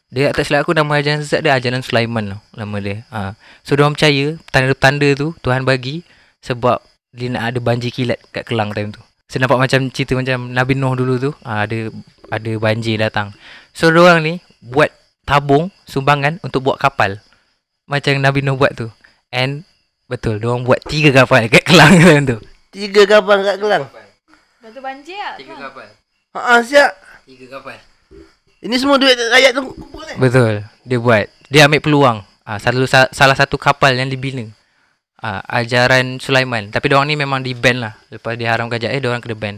dia 0.07 0.31
tak 0.31 0.47
silap 0.47 0.63
aku 0.63 0.71
nama 0.71 1.03
ajaran 1.03 1.19
sesat 1.19 1.43
dia 1.43 1.51
ajaran 1.51 1.83
Sulaiman 1.83 2.25
lah 2.31 2.39
nama 2.55 2.79
dia. 2.79 3.03
Ha. 3.11 3.35
So 3.67 3.75
dia 3.75 3.83
percaya 3.91 4.39
tanda-tanda 4.55 5.09
tu 5.19 5.35
Tuhan 5.43 5.67
bagi 5.67 6.07
sebab 6.39 6.79
dia 7.11 7.27
nak 7.27 7.43
ada 7.51 7.59
banjir 7.59 7.91
kilat 7.91 8.19
kat 8.31 8.47
Kelang 8.47 8.71
time 8.71 8.95
tu. 8.95 9.03
So 9.27 9.43
nampak 9.43 9.59
macam 9.59 9.91
cerita 9.91 10.15
macam 10.15 10.55
Nabi 10.55 10.79
Nuh 10.79 10.95
dulu 10.95 11.19
tu 11.19 11.31
ha, 11.43 11.67
ada 11.67 11.91
ada 12.31 12.51
banjir 12.55 13.03
datang. 13.03 13.35
So 13.75 13.91
dia 13.91 13.99
orang 13.99 14.23
ni 14.23 14.33
buat 14.63 14.95
tabung 15.27 15.75
sumbangan 15.83 16.39
untuk 16.39 16.63
buat 16.63 16.79
kapal. 16.79 17.19
Macam 17.83 18.15
Nabi 18.23 18.47
Nuh 18.47 18.55
buat 18.55 18.79
tu. 18.79 18.87
And 19.35 19.67
betul 20.07 20.39
dia 20.39 20.47
orang 20.47 20.63
buat 20.63 20.79
tiga 20.83 21.11
kapal 21.13 21.45
kat 21.45 21.63
Kelang 21.63 21.95
tu. 22.29 22.37
Tiga 22.69 23.03
kapal 23.05 23.43
kat 23.43 23.57
Kelang 23.57 23.85
Lepas 23.87 24.69
tu 24.69 24.81
banjir 24.81 25.15
lah. 25.15 25.35
Tiga 25.35 25.53
kan? 25.53 25.59
kapal. 25.67 25.87
Haa 26.33 26.57
siap 26.61 26.91
Tiga 27.23 27.45
kapal. 27.53 27.77
Ini 28.57 28.75
semua 28.75 28.97
duit 28.97 29.13
rakyat 29.13 29.51
tu 29.53 29.61
kumpul 29.69 30.01
ni 30.01 30.13
Betul. 30.17 30.65
Dia 30.81 30.97
buat. 30.97 31.25
Dia 31.47 31.67
ambil 31.67 31.79
peluang. 31.79 32.17
Ah, 32.41 32.57
satu, 32.57 32.83
sa- 32.83 33.11
salah 33.11 33.35
satu 33.35 33.55
kapal 33.55 33.93
yang 33.93 34.07
dibina. 34.07 34.47
Ah, 35.15 35.43
ajaran 35.53 36.17
Sulaiman. 36.17 36.71
Tapi 36.71 36.87
diorang 36.87 37.05
ni 37.05 37.13
memang 37.13 37.39
di 37.39 37.51
ban 37.51 37.77
lah. 37.77 37.93
Lepas 38.07 38.33
diharamkan 38.33 38.79
jahit, 38.79 38.99
diorang 38.99 39.19
kena 39.19 39.35
ban. 39.35 39.55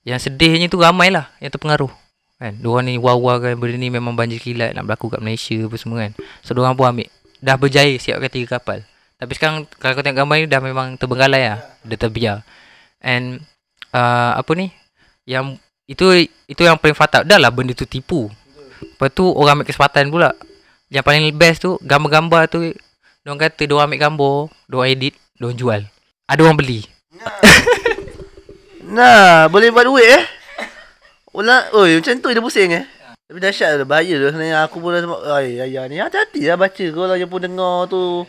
Yang 0.00 0.30
sedihnya 0.30 0.66
tu 0.66 0.78
ramai 0.78 1.10
lah 1.10 1.28
yang 1.38 1.50
terpengaruh. 1.50 1.90
Kan? 2.38 2.56
Diorang 2.56 2.86
ni 2.86 2.96
wah-wah 2.96 3.36
kan 3.36 3.52
benda 3.52 3.74
ni 3.74 3.90
memang 3.90 4.14
banjir 4.14 4.38
kilat 4.38 4.72
nak 4.72 4.86
berlaku 4.86 5.10
kat 5.10 5.20
Malaysia 5.20 5.58
apa 5.58 5.74
semua 5.74 5.96
kan. 6.00 6.12
So 6.40 6.54
diorang 6.54 6.72
pun 6.72 6.88
ambil. 6.88 7.10
Dah 7.38 7.54
berjaya 7.54 7.92
siapkan 7.94 8.30
tiga 8.30 8.56
kapal. 8.56 8.86
Tapi 9.18 9.32
sekarang 9.34 9.66
kalau 9.82 9.98
kau 9.98 10.02
tengok 10.06 10.18
gambar 10.22 10.34
ni 10.38 10.46
dah 10.46 10.60
memang 10.62 10.94
terbengkalai 10.94 11.42
lah. 11.50 11.60
Dia 11.82 11.98
terbiar. 11.98 12.36
And 13.02 13.42
uh, 13.90 14.38
apa 14.38 14.50
ni? 14.54 14.70
Yang 15.26 15.58
itu 15.90 16.30
itu 16.46 16.60
yang 16.62 16.78
paling 16.78 16.94
fatal. 16.94 17.26
Dah 17.26 17.36
lah 17.36 17.50
benda 17.50 17.74
tu 17.74 17.84
tipu. 17.84 18.30
Lepas 18.78 19.10
tu 19.10 19.26
orang 19.26 19.58
ambil 19.58 19.66
kesempatan 19.66 20.08
pula. 20.08 20.30
Yang 20.88 21.04
paling 21.04 21.22
best 21.34 21.58
tu 21.66 21.76
gambar-gambar 21.82 22.46
tu 22.48 22.72
Diorang 23.28 23.44
kata 23.44 23.68
diorang 23.68 23.92
ambil 23.92 24.00
gambar, 24.08 24.36
diorang 24.72 24.88
edit, 24.88 25.14
diorang 25.36 25.58
jual. 25.60 25.80
Ada 26.32 26.40
orang 26.48 26.56
beli. 26.56 26.80
Nah 28.88 29.44
boleh 29.52 29.68
buat 29.68 29.84
duit 29.84 30.06
eh 30.06 30.24
Ulang 31.36 31.68
Oi 31.76 32.00
macam 32.00 32.14
tu 32.24 32.28
dia 32.30 32.40
pusing 32.40 32.70
eh 32.72 32.84
Tapi 33.26 33.36
dahsyat 33.42 33.84
lah 33.84 33.88
bahaya 33.88 34.16
tu 34.16 34.32
sebenarnya 34.32 34.64
Aku 34.64 34.78
pun 34.78 34.94
dah 34.94 35.02
sebab 35.02 35.20
Ay 35.34 35.60
ayah 35.60 35.84
ni 35.90 35.98
hati-hati 35.98 36.46
lah 36.46 36.56
baca 36.56 36.84
Kalau 36.88 37.16
yang 37.18 37.26
pun 37.26 37.42
dengar 37.42 37.90
tu 37.90 38.22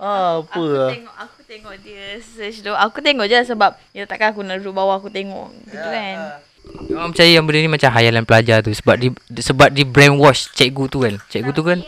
Apa 0.00 0.56
Aku 0.56 0.96
tengok 0.96 1.14
aku 1.20 1.38
tengok 1.44 1.74
dia 1.84 2.16
search 2.24 2.64
tu. 2.64 2.72
Aku 2.72 2.98
tengok 3.04 3.28
je 3.28 3.36
lah 3.36 3.44
sebab 3.44 3.70
ya 3.92 4.08
takkan 4.08 4.32
aku 4.32 4.40
nak 4.40 4.64
duduk 4.64 4.80
bawah 4.80 4.96
aku 4.96 5.12
tengok 5.12 5.52
gitu 5.68 5.76
kan. 5.76 6.40
Diorang 6.88 7.12
percaya 7.12 7.30
yang 7.36 7.44
benda 7.44 7.60
ni 7.60 7.68
macam 7.68 7.90
hayalan 7.92 8.24
pelajar 8.24 8.64
tu 8.64 8.72
sebab 8.72 8.96
di 8.96 9.08
sebab 9.36 9.68
di 9.68 9.84
brainwash 9.84 10.48
cikgu 10.56 10.84
tu 10.88 11.04
kan. 11.04 11.14
Cikgu 11.28 11.50
tu 11.52 11.62
kan 11.64 11.78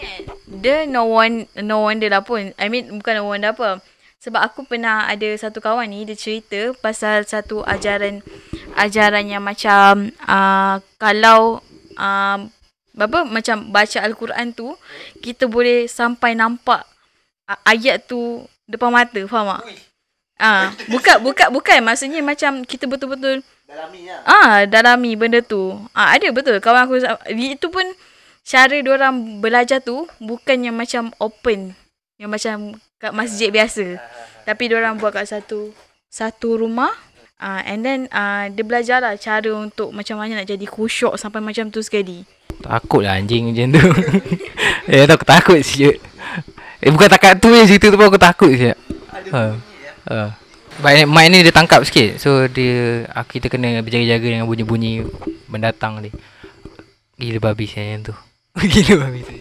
Dia 0.45 0.85
no 0.85 1.09
one 1.09 1.49
no 1.65 1.89
wonder 1.89 2.13
lah 2.13 2.21
pun. 2.21 2.53
I 2.61 2.69
mean 2.69 3.01
bukan 3.01 3.25
no 3.25 3.33
wonder 3.33 3.57
apa. 3.57 3.81
Sebab 4.23 4.39
aku 4.45 4.69
pernah 4.69 5.09
ada 5.09 5.33
satu 5.35 5.65
kawan 5.65 5.89
ni 5.89 6.05
dia 6.05 6.15
cerita 6.15 6.77
pasal 6.79 7.25
satu 7.25 7.65
ajaran 7.65 8.21
ajaran 8.77 9.25
yang 9.25 9.43
macam 9.43 10.13
uh, 10.29 10.79
kalau 11.01 11.65
uh, 11.97 12.39
apa 12.93 13.19
macam 13.25 13.73
baca 13.73 13.99
al-Quran 14.05 14.53
tu 14.53 14.77
kita 15.25 15.49
boleh 15.49 15.89
sampai 15.89 16.37
nampak 16.37 16.92
ayat 17.65 18.09
tu 18.09 18.45
depan 18.65 18.89
mata 18.93 19.21
faham 19.29 19.59
tak? 19.59 19.63
Ah, 20.43 20.75
bukan 20.91 21.23
bukan 21.23 21.49
bukan 21.55 21.79
maksudnya 21.87 22.19
macam 22.19 22.67
kita 22.67 22.91
betul-betul 22.91 23.47
Dalami 23.73 24.01
lah 24.05 24.21
Ah, 24.29 24.55
dalami 24.69 25.17
benda 25.17 25.41
tu. 25.41 25.73
Ah, 25.97 26.13
ada 26.13 26.29
betul. 26.29 26.61
Kawan 26.61 26.85
aku 26.85 27.01
itu 27.33 27.67
pun 27.73 27.87
cara 28.45 28.77
orang 28.85 29.41
belajar 29.41 29.81
tu 29.81 30.05
bukannya 30.21 30.69
macam 30.69 31.09
open. 31.17 31.73
Yang 32.21 32.31
macam 32.31 32.57
kat 33.01 33.13
masjid 33.17 33.49
biasa. 33.49 33.97
Tapi 34.45 34.69
orang 34.77 35.01
buat 35.01 35.17
kat 35.17 35.25
satu 35.25 35.73
satu 36.13 36.61
rumah. 36.61 36.93
Ah, 37.41 37.65
and 37.65 37.81
then 37.81 38.13
ah, 38.13 38.53
dia 38.53 38.61
belajar 38.61 39.01
lah 39.01 39.17
cara 39.17 39.49
untuk 39.57 39.89
macam 39.89 40.21
mana 40.21 40.45
nak 40.45 40.53
jadi 40.53 40.67
khusyuk 40.69 41.17
sampai 41.17 41.41
macam 41.41 41.73
tu 41.73 41.81
sekali. 41.81 42.29
takut 42.63 43.03
lah 43.03 43.17
anjing 43.17 43.51
macam 43.51 43.73
tu. 43.73 43.87
eh 44.93 45.09
aku 45.09 45.25
takut 45.25 45.59
siap. 45.65 45.97
Eh 46.83 46.91
bukan 46.91 47.07
takat 47.07 47.39
tu 47.39 47.55
je 47.55 47.63
cerita 47.63 47.95
tu 47.95 47.97
pun 47.97 48.11
aku 48.11 48.19
takut 48.19 48.51
siap. 48.51 48.75
Ha. 49.31 49.55
Ha. 50.11 50.35
Baik 50.83 51.07
mic 51.07 51.27
ni 51.31 51.47
dia 51.47 51.55
tangkap 51.55 51.87
sikit. 51.87 52.19
So 52.19 52.51
dia 52.51 53.07
ah, 53.15 53.23
kita 53.23 53.47
kena 53.47 53.79
berjaga-jaga 53.87 54.27
dengan 54.27 54.51
bunyi-bunyi 54.51 55.07
mendatang 55.47 56.03
ni. 56.03 56.11
Gila 57.23 57.39
babi 57.39 57.71
saya 57.71 57.95
yang 57.95 58.11
tu. 58.11 58.15
Gila 58.75 59.07
babi 59.07 59.23
tu. 59.23 59.35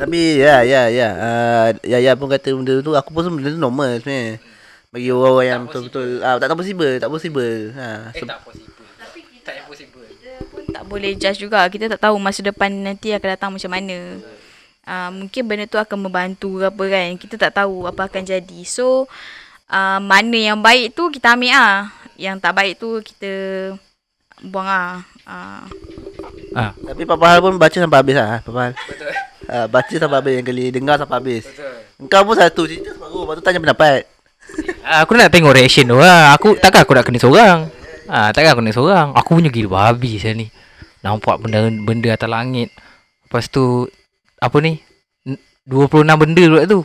Tapi 0.00 0.40
ya 0.40 0.64
ya 0.64 0.88
ya 0.88 1.08
uh, 1.20 1.68
ya 1.84 2.00
ya 2.00 2.16
pun 2.16 2.32
kata 2.32 2.56
benda 2.56 2.80
tu 2.80 2.96
aku 2.96 3.12
pun 3.12 3.28
benda 3.28 3.52
tu 3.52 3.60
normal 3.60 4.00
sebenarnya. 4.00 4.40
Bagi 4.88 5.08
orang-orang 5.12 5.48
yang 5.52 5.60
betul-betul 5.68 6.24
ah 6.24 6.40
tak 6.40 6.48
tak 6.48 6.56
possible, 6.56 6.92
tak 6.96 7.12
possible. 7.12 7.76
Ha. 7.76 8.16
Eh 8.16 8.24
tak 8.24 8.40
possible. 8.40 8.76
Tak 9.46 9.54
impossible. 9.62 10.02
Kita 10.02 10.42
pun 10.50 10.62
tak 10.74 10.82
boleh 10.90 11.12
judge 11.14 11.38
juga. 11.44 11.70
Kita 11.70 11.86
tak 11.92 12.08
tahu 12.08 12.18
masa 12.18 12.42
depan 12.42 12.72
nanti 12.72 13.14
akan 13.14 13.28
datang 13.30 13.50
macam 13.54 13.70
mana. 13.70 14.18
Uh, 14.86 15.10
mungkin 15.10 15.42
benda 15.42 15.66
tu 15.66 15.82
akan 15.82 16.06
membantu 16.06 16.62
ke 16.62 16.70
apa 16.70 16.84
kan. 16.86 17.08
Kita 17.18 17.34
tak 17.36 17.52
tahu 17.58 17.90
apa 17.90 18.06
akan 18.06 18.22
jadi. 18.22 18.60
So, 18.62 19.10
uh, 19.66 19.98
mana 19.98 20.54
yang 20.54 20.58
baik 20.62 20.94
tu 20.94 21.10
kita 21.10 21.34
ambil 21.34 21.52
ah. 21.58 21.90
Yang 22.14 22.36
tak 22.38 22.52
baik 22.54 22.74
tu 22.78 23.02
kita 23.02 23.32
buang 24.46 24.70
ah. 24.70 25.02
Uh, 25.26 25.66
Ah, 26.56 26.72
Tapi 26.72 27.04
Papa 27.04 27.36
Hal 27.36 27.44
pun 27.44 27.60
baca 27.60 27.76
sampai 27.76 28.00
habis 28.00 28.16
lah 28.16 28.40
Papa 28.40 28.58
Hal. 28.64 28.72
betul. 28.72 29.12
Uh, 29.44 29.66
baca 29.68 29.92
sampai 29.92 30.16
habis 30.24 30.32
yang 30.40 30.46
kali 30.48 30.64
dengar 30.72 30.96
sampai 30.96 31.16
habis. 31.20 31.44
Betul. 31.44 31.74
Engkau 32.00 32.20
pun 32.24 32.34
satu 32.36 32.62
cerita 32.64 32.90
separuh, 32.96 33.22
lepas 33.28 33.34
tu 33.36 33.42
tanya 33.44 33.60
pendapat. 33.60 34.00
Ah, 34.86 35.02
aku 35.04 35.18
nak 35.18 35.28
tengok 35.28 35.52
reaction 35.52 35.84
tu 35.84 35.98
lah. 35.98 36.32
Aku 36.32 36.56
takkan 36.56 36.86
aku 36.86 36.96
nak 36.96 37.04
kena 37.04 37.18
seorang. 37.20 37.58
Ah, 38.06 38.30
takkan 38.32 38.56
aku 38.56 38.62
nak 38.64 38.76
seorang. 38.78 39.06
Aku 39.18 39.36
punya 39.36 39.50
gila 39.52 39.90
babi 39.92 40.16
saya 40.16 40.32
ni. 40.32 40.48
Nampak 41.02 41.42
benda 41.42 41.66
benda 41.68 42.08
atas 42.14 42.30
langit. 42.30 42.70
Lepas 43.26 43.50
tu 43.50 43.90
apa 44.40 44.56
ni? 44.60 44.80
N- 45.24 45.40
26 45.64 46.04
benda 46.06 46.44
pula 46.46 46.62
tu. 46.68 46.80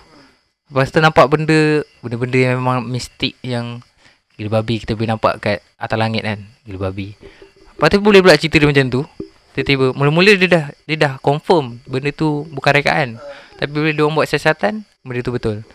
Lepas 0.72 0.88
tu 0.88 1.03
nampak 1.03 1.27
benda 1.27 1.84
benda-benda 2.00 2.38
yang 2.39 2.63
memang 2.63 2.88
mistik 2.88 3.36
yang 3.43 3.84
gila 4.39 4.63
babi 4.63 4.79
kita 4.79 4.96
boleh 4.96 5.12
nampak 5.12 5.34
kat 5.43 5.60
atas 5.75 5.98
langit 6.00 6.24
kan. 6.24 6.39
Gila 6.63 6.89
babi. 6.89 7.13
Lepas 7.75 7.88
tu 7.91 8.00
boleh 8.00 8.24
pula 8.24 8.39
cerita 8.39 8.55
dia 8.58 8.70
macam 8.72 8.88
tu. 8.88 9.01
Tiba-tiba 9.51 9.91
mula-mula 9.91 10.31
dia 10.39 10.48
dah 10.48 10.65
dia 10.88 10.96
dah 10.96 11.13
confirm 11.20 11.84
benda 11.84 12.15
tu 12.15 12.48
bukan 12.55 12.72
rekaan. 12.72 13.20
Tapi 13.60 13.70
bila 13.70 13.91
dia 13.91 14.03
orang 14.08 14.15
buat 14.15 14.27
siasatan, 14.31 14.88
benda 15.03 15.20
tu 15.22 15.36
betul. 15.36 15.67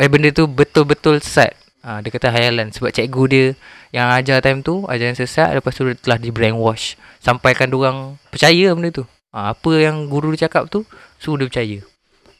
Eh 0.00 0.08
benda 0.08 0.32
tu 0.32 0.48
betul-betul 0.48 1.20
sesat. 1.20 1.52
Ha, 1.82 1.98
dia 1.98 2.14
kata 2.14 2.30
hayalan 2.30 2.70
sebab 2.70 2.94
cikgu 2.94 3.22
dia 3.26 3.44
yang 3.90 4.06
ajar 4.14 4.38
time 4.38 4.62
tu 4.62 4.86
ajaran 4.86 5.18
sesat 5.18 5.50
lepas 5.50 5.74
tu 5.74 5.82
dia 5.82 5.98
telah 5.98 6.14
di 6.14 6.30
brainwash 6.30 6.94
sampaikan 7.18 7.66
dia 7.66 7.74
orang 7.74 7.98
percaya 8.30 8.70
benda 8.70 9.02
tu. 9.02 9.04
Ha, 9.32 9.56
apa 9.56 9.70
yang 9.80 10.12
guru 10.12 10.36
dia 10.36 10.44
cakap 10.44 10.68
tu 10.68 10.84
suruh 11.16 11.40
dia 11.40 11.48
percaya. 11.48 11.78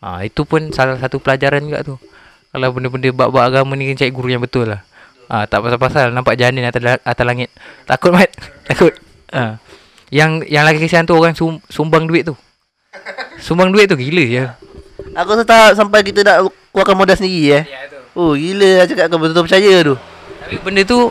Ha, 0.04 0.28
itu 0.28 0.44
pun 0.44 0.68
salah 0.76 1.00
satu 1.00 1.16
pelajaran 1.16 1.64
juga 1.64 1.80
tu. 1.80 1.96
Kalau 2.52 2.68
benda-benda 2.68 3.08
bab-bab 3.16 3.48
agama 3.48 3.72
ni 3.72 3.88
kena 3.88 4.04
cari 4.04 4.12
guru 4.12 4.28
yang 4.28 4.44
betul 4.44 4.68
lah. 4.68 4.84
Ha, 5.32 5.48
tak 5.48 5.64
pasal-pasal 5.64 6.12
nampak 6.12 6.36
janin 6.36 6.68
atas, 6.68 7.00
atas 7.00 7.24
langit. 7.24 7.48
Takut 7.88 8.12
mat. 8.12 8.28
Takut. 8.68 8.92
Ha. 9.32 9.56
Yang 10.12 10.44
yang 10.52 10.68
lagi 10.68 10.76
kesian 10.76 11.08
tu 11.08 11.16
orang 11.16 11.32
sum, 11.32 11.56
sumbang 11.72 12.04
duit 12.04 12.28
tu. 12.28 12.36
Sumbang 13.40 13.72
duit 13.72 13.88
tu 13.88 13.96
gila 13.96 14.24
je. 14.28 14.44
Aku 15.16 15.32
rasa 15.32 15.44
tak 15.48 15.72
sampai 15.80 16.04
kita 16.04 16.20
nak 16.20 16.52
keluarkan 16.68 16.96
modal 17.00 17.16
sendiri 17.16 17.56
eh. 17.56 17.64
Ya 17.64 17.88
tu. 17.88 17.96
Oh 18.12 18.36
gila 18.36 18.84
cakap 18.84 19.08
kau 19.08 19.16
betul-betul 19.16 19.44
percaya 19.48 19.72
tu. 19.80 19.94
Tapi 20.44 20.56
benda 20.60 20.82
tu 20.84 21.08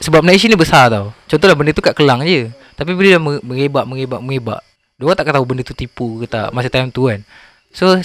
sebab 0.00 0.24
Malaysia 0.24 0.48
ni 0.48 0.56
besar 0.56 0.88
tau. 0.88 1.12
Contohlah 1.28 1.52
benda 1.52 1.76
tu 1.76 1.84
kat 1.84 1.92
Kelang 1.92 2.24
je. 2.24 2.48
Tapi 2.80 2.96
bila 2.96 3.08
dia 3.12 3.20
me- 3.20 3.44
mengebak, 3.44 3.84
mengebak, 3.84 4.20
mengebak. 4.24 4.60
Dia 4.94 5.10
orang 5.10 5.18
takkan 5.18 5.34
tahu 5.34 5.46
benda 5.50 5.62
tu 5.66 5.74
tipu 5.74 6.22
ke 6.22 6.26
tak 6.30 6.54
masa 6.54 6.70
time 6.70 6.86
tu 6.94 7.10
kan. 7.10 7.18
So 7.74 7.98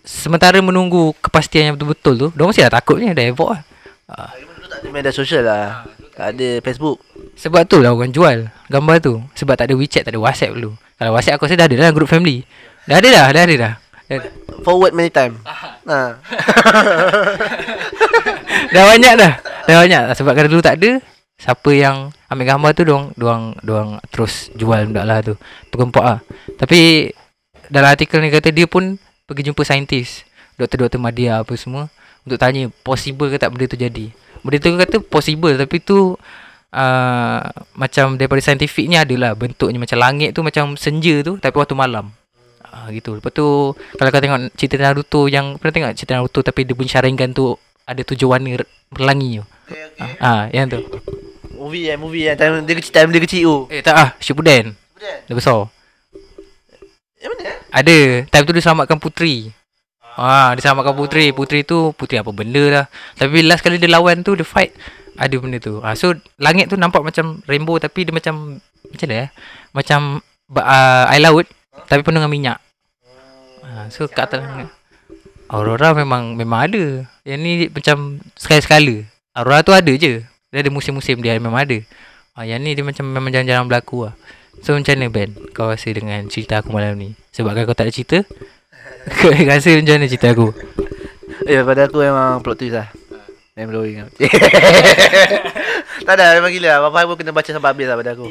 sementara 0.00 0.56
menunggu 0.64 1.12
kepastian 1.20 1.68
yang 1.68 1.74
betul-betul 1.76 2.14
tu, 2.16 2.28
dia 2.32 2.44
mesti 2.48 2.64
dah 2.64 2.72
takut 2.80 2.96
ni 2.96 3.12
dah 3.12 3.28
evok 3.28 3.52
lah. 3.52 3.62
Ah, 4.08 4.32
Dulu 4.32 4.64
tak 4.72 4.80
ada 4.80 4.88
media 4.88 5.12
sosial 5.12 5.44
lah. 5.44 5.84
Tak 6.16 6.32
ada 6.32 6.48
Facebook. 6.64 6.96
sebab 7.36 7.68
tu 7.68 7.84
lah 7.84 7.92
orang 7.92 8.08
jual 8.08 8.48
gambar 8.72 8.96
tu. 9.04 9.20
Sebab 9.36 9.54
tak 9.54 9.68
ada 9.68 9.76
WeChat, 9.76 10.08
tak 10.08 10.16
ada 10.16 10.20
WhatsApp 10.24 10.56
dulu. 10.56 10.80
Kalau 10.96 11.12
WhatsApp 11.12 11.36
aku 11.36 11.44
rasa 11.44 11.60
dah 11.60 11.68
ada 11.68 11.76
dah 11.76 11.92
group 11.92 12.08
family. 12.08 12.42
Dah 12.88 13.04
ada 13.04 13.08
dah, 13.12 13.26
dah 13.28 13.42
ada 13.44 13.54
dah. 13.54 13.72
Dah, 14.08 14.18
Forward 14.64 14.96
many 14.96 15.12
time. 15.12 15.36
Ha. 15.44 16.16
dah 18.74 18.82
banyak 18.88 19.14
dah. 19.14 19.32
Dah 19.68 19.76
banyak 19.84 20.02
sebab 20.16 20.32
kalau 20.32 20.48
dulu 20.48 20.64
tak 20.64 20.80
ada 20.80 21.04
siapa 21.38 21.70
yang 21.70 22.10
ambil 22.26 22.44
gambar 22.44 22.70
tu 22.74 22.82
doang 22.82 23.06
doang 23.14 23.54
doang 23.62 24.02
terus 24.10 24.50
jual 24.58 24.90
benda 24.90 25.06
lah 25.06 25.22
tu. 25.22 25.38
Tergempak 25.70 26.04
ah. 26.04 26.18
Tapi 26.58 27.10
dalam 27.70 27.94
artikel 27.94 28.18
ni 28.18 28.28
kata 28.28 28.50
dia 28.50 28.66
pun 28.66 28.98
pergi 29.24 29.48
jumpa 29.48 29.62
saintis, 29.62 30.26
doktor-doktor 30.58 30.98
media 30.98 31.40
apa 31.40 31.54
semua 31.54 31.86
untuk 32.26 32.36
tanya 32.36 32.68
possible 32.82 33.30
ke 33.30 33.38
tak 33.38 33.54
benda 33.54 33.70
tu 33.70 33.78
jadi. 33.78 34.10
Benda 34.42 34.56
tu 34.58 34.68
kata 34.74 34.96
possible 35.00 35.54
tapi 35.54 35.78
tu 35.78 36.18
uh, 36.74 37.40
macam 37.78 38.18
daripada 38.18 38.40
saintifik 38.42 38.90
ni 38.90 38.98
adalah 38.98 39.32
bentuknya 39.38 39.78
macam 39.78 39.98
langit 40.02 40.34
tu 40.34 40.42
macam 40.42 40.74
senja 40.74 41.22
tu 41.22 41.38
tapi 41.38 41.54
waktu 41.54 41.78
malam. 41.78 42.10
Ah 42.68 42.90
gitu. 42.92 43.16
Lepas 43.16 43.32
tu 43.32 43.72
kalau 43.72 44.10
kau 44.12 44.20
tengok 44.20 44.52
cerita 44.58 44.76
Naruto 44.76 45.30
yang 45.30 45.56
pernah 45.56 45.74
tengok 45.74 45.92
cerita 45.96 46.18
Naruto 46.18 46.40
tapi 46.44 46.68
dia 46.68 46.74
punya 46.76 46.98
Sharingan 46.98 47.32
tu 47.32 47.56
ada 47.88 48.02
tujuh 48.04 48.28
warna 48.28 48.60
pelangi 48.92 49.40
tu. 49.40 49.44
Okay, 49.68 49.84
Ah, 50.00 50.12
ah 50.20 50.42
yang 50.52 50.68
tu. 50.68 50.80
Movie 51.58 51.90
eh, 51.90 51.98
movie 51.98 52.24
eh. 52.30 52.34
Time 52.38 52.62
dia 52.62 52.74
kecil, 52.78 52.94
time 52.94 53.10
dia 53.10 53.22
kecil 53.22 53.42
tu. 53.42 53.56
Eh 53.74 53.82
tak 53.82 53.94
ah, 53.98 54.08
Shippuden. 54.22 54.78
Betul? 54.94 55.16
Dia 55.26 55.34
besar. 55.34 55.60
Yang 57.18 57.30
mana 57.34 57.42
eh? 57.42 57.56
Ada. 57.74 57.98
Time 58.30 58.44
tu 58.46 58.52
dia 58.54 58.62
selamatkan 58.62 58.98
putri. 59.02 59.50
Ah, 60.14 60.54
dia 60.54 60.62
selamatkan 60.62 60.94
putri. 60.94 61.34
Putri 61.34 61.66
tu 61.66 61.90
putri 61.98 62.22
apa 62.22 62.30
benda 62.30 62.64
lah. 62.70 62.84
Tapi 63.18 63.42
last 63.42 63.66
kali 63.66 63.82
dia 63.82 63.90
lawan 63.90 64.22
tu 64.22 64.38
dia 64.38 64.46
fight 64.46 64.70
ada 65.18 65.34
benda 65.34 65.58
tu. 65.58 65.82
Ah, 65.82 65.98
so 65.98 66.14
langit 66.38 66.70
tu 66.70 66.78
nampak 66.78 67.02
macam 67.02 67.42
rainbow 67.50 67.74
tapi 67.82 68.06
dia 68.06 68.14
macam 68.14 68.62
macam 68.62 69.06
mana 69.10 69.16
eh? 69.26 69.28
Macam 69.74 70.00
uh, 70.54 71.04
air 71.10 71.22
laut 71.22 71.46
tapi 71.90 72.06
penuh 72.06 72.22
dengan 72.22 72.32
minyak. 72.32 72.58
Ah, 73.66 73.90
so 73.90 74.06
kat 74.06 74.30
atas 74.30 74.46
langit. 74.46 74.70
Aurora 75.50 75.96
memang 75.96 76.38
memang 76.38 76.70
ada. 76.70 76.84
Yang 77.26 77.38
ni 77.42 77.52
macam 77.66 78.22
sekali-sekala. 78.38 79.04
Aurora 79.34 79.66
tu 79.66 79.74
ada 79.74 79.92
je. 79.92 80.22
Dia 80.48 80.64
ada 80.64 80.70
musim-musim 80.72 81.20
dia 81.20 81.36
memang 81.36 81.60
ada. 81.60 81.78
Ah, 82.32 82.46
yang 82.46 82.62
ni 82.62 82.72
dia 82.72 82.86
macam 82.86 83.04
memang 83.04 83.34
jarang-jarang 83.34 83.66
berlaku 83.66 84.08
lah. 84.08 84.14
So 84.62 84.74
macam 84.74 84.90
mana 84.98 85.06
Ben 85.06 85.30
Kau 85.54 85.70
rasa 85.70 85.86
dengan 85.94 86.26
cerita 86.26 86.58
aku 86.58 86.74
malam 86.74 86.98
ni 86.98 87.14
Sebab 87.30 87.54
kan 87.54 87.62
kau 87.62 87.78
tak 87.78 87.86
ada 87.86 87.94
cerita 87.94 88.26
Kau 89.22 89.30
rasa 89.30 89.70
macam 89.78 89.94
mana 89.94 90.06
cerita 90.10 90.34
aku 90.34 90.50
Eh, 91.48 91.62
pada 91.64 91.88
aku 91.88 92.02
memang 92.02 92.44
plot 92.44 92.60
twist 92.60 92.76
lah. 92.76 92.92
Mind 93.56 93.70
blowing 93.72 94.04
lah. 94.04 94.08
tak 96.06 96.14
ada, 96.18 96.36
memang 96.36 96.52
gila. 96.52 96.82
Apa-apa 96.82 97.08
pun 97.08 97.16
kena 97.16 97.32
baca 97.32 97.48
sampai 97.48 97.70
habis 97.72 97.86
lah 97.88 97.96
pada 97.96 98.12
aku. 98.12 98.28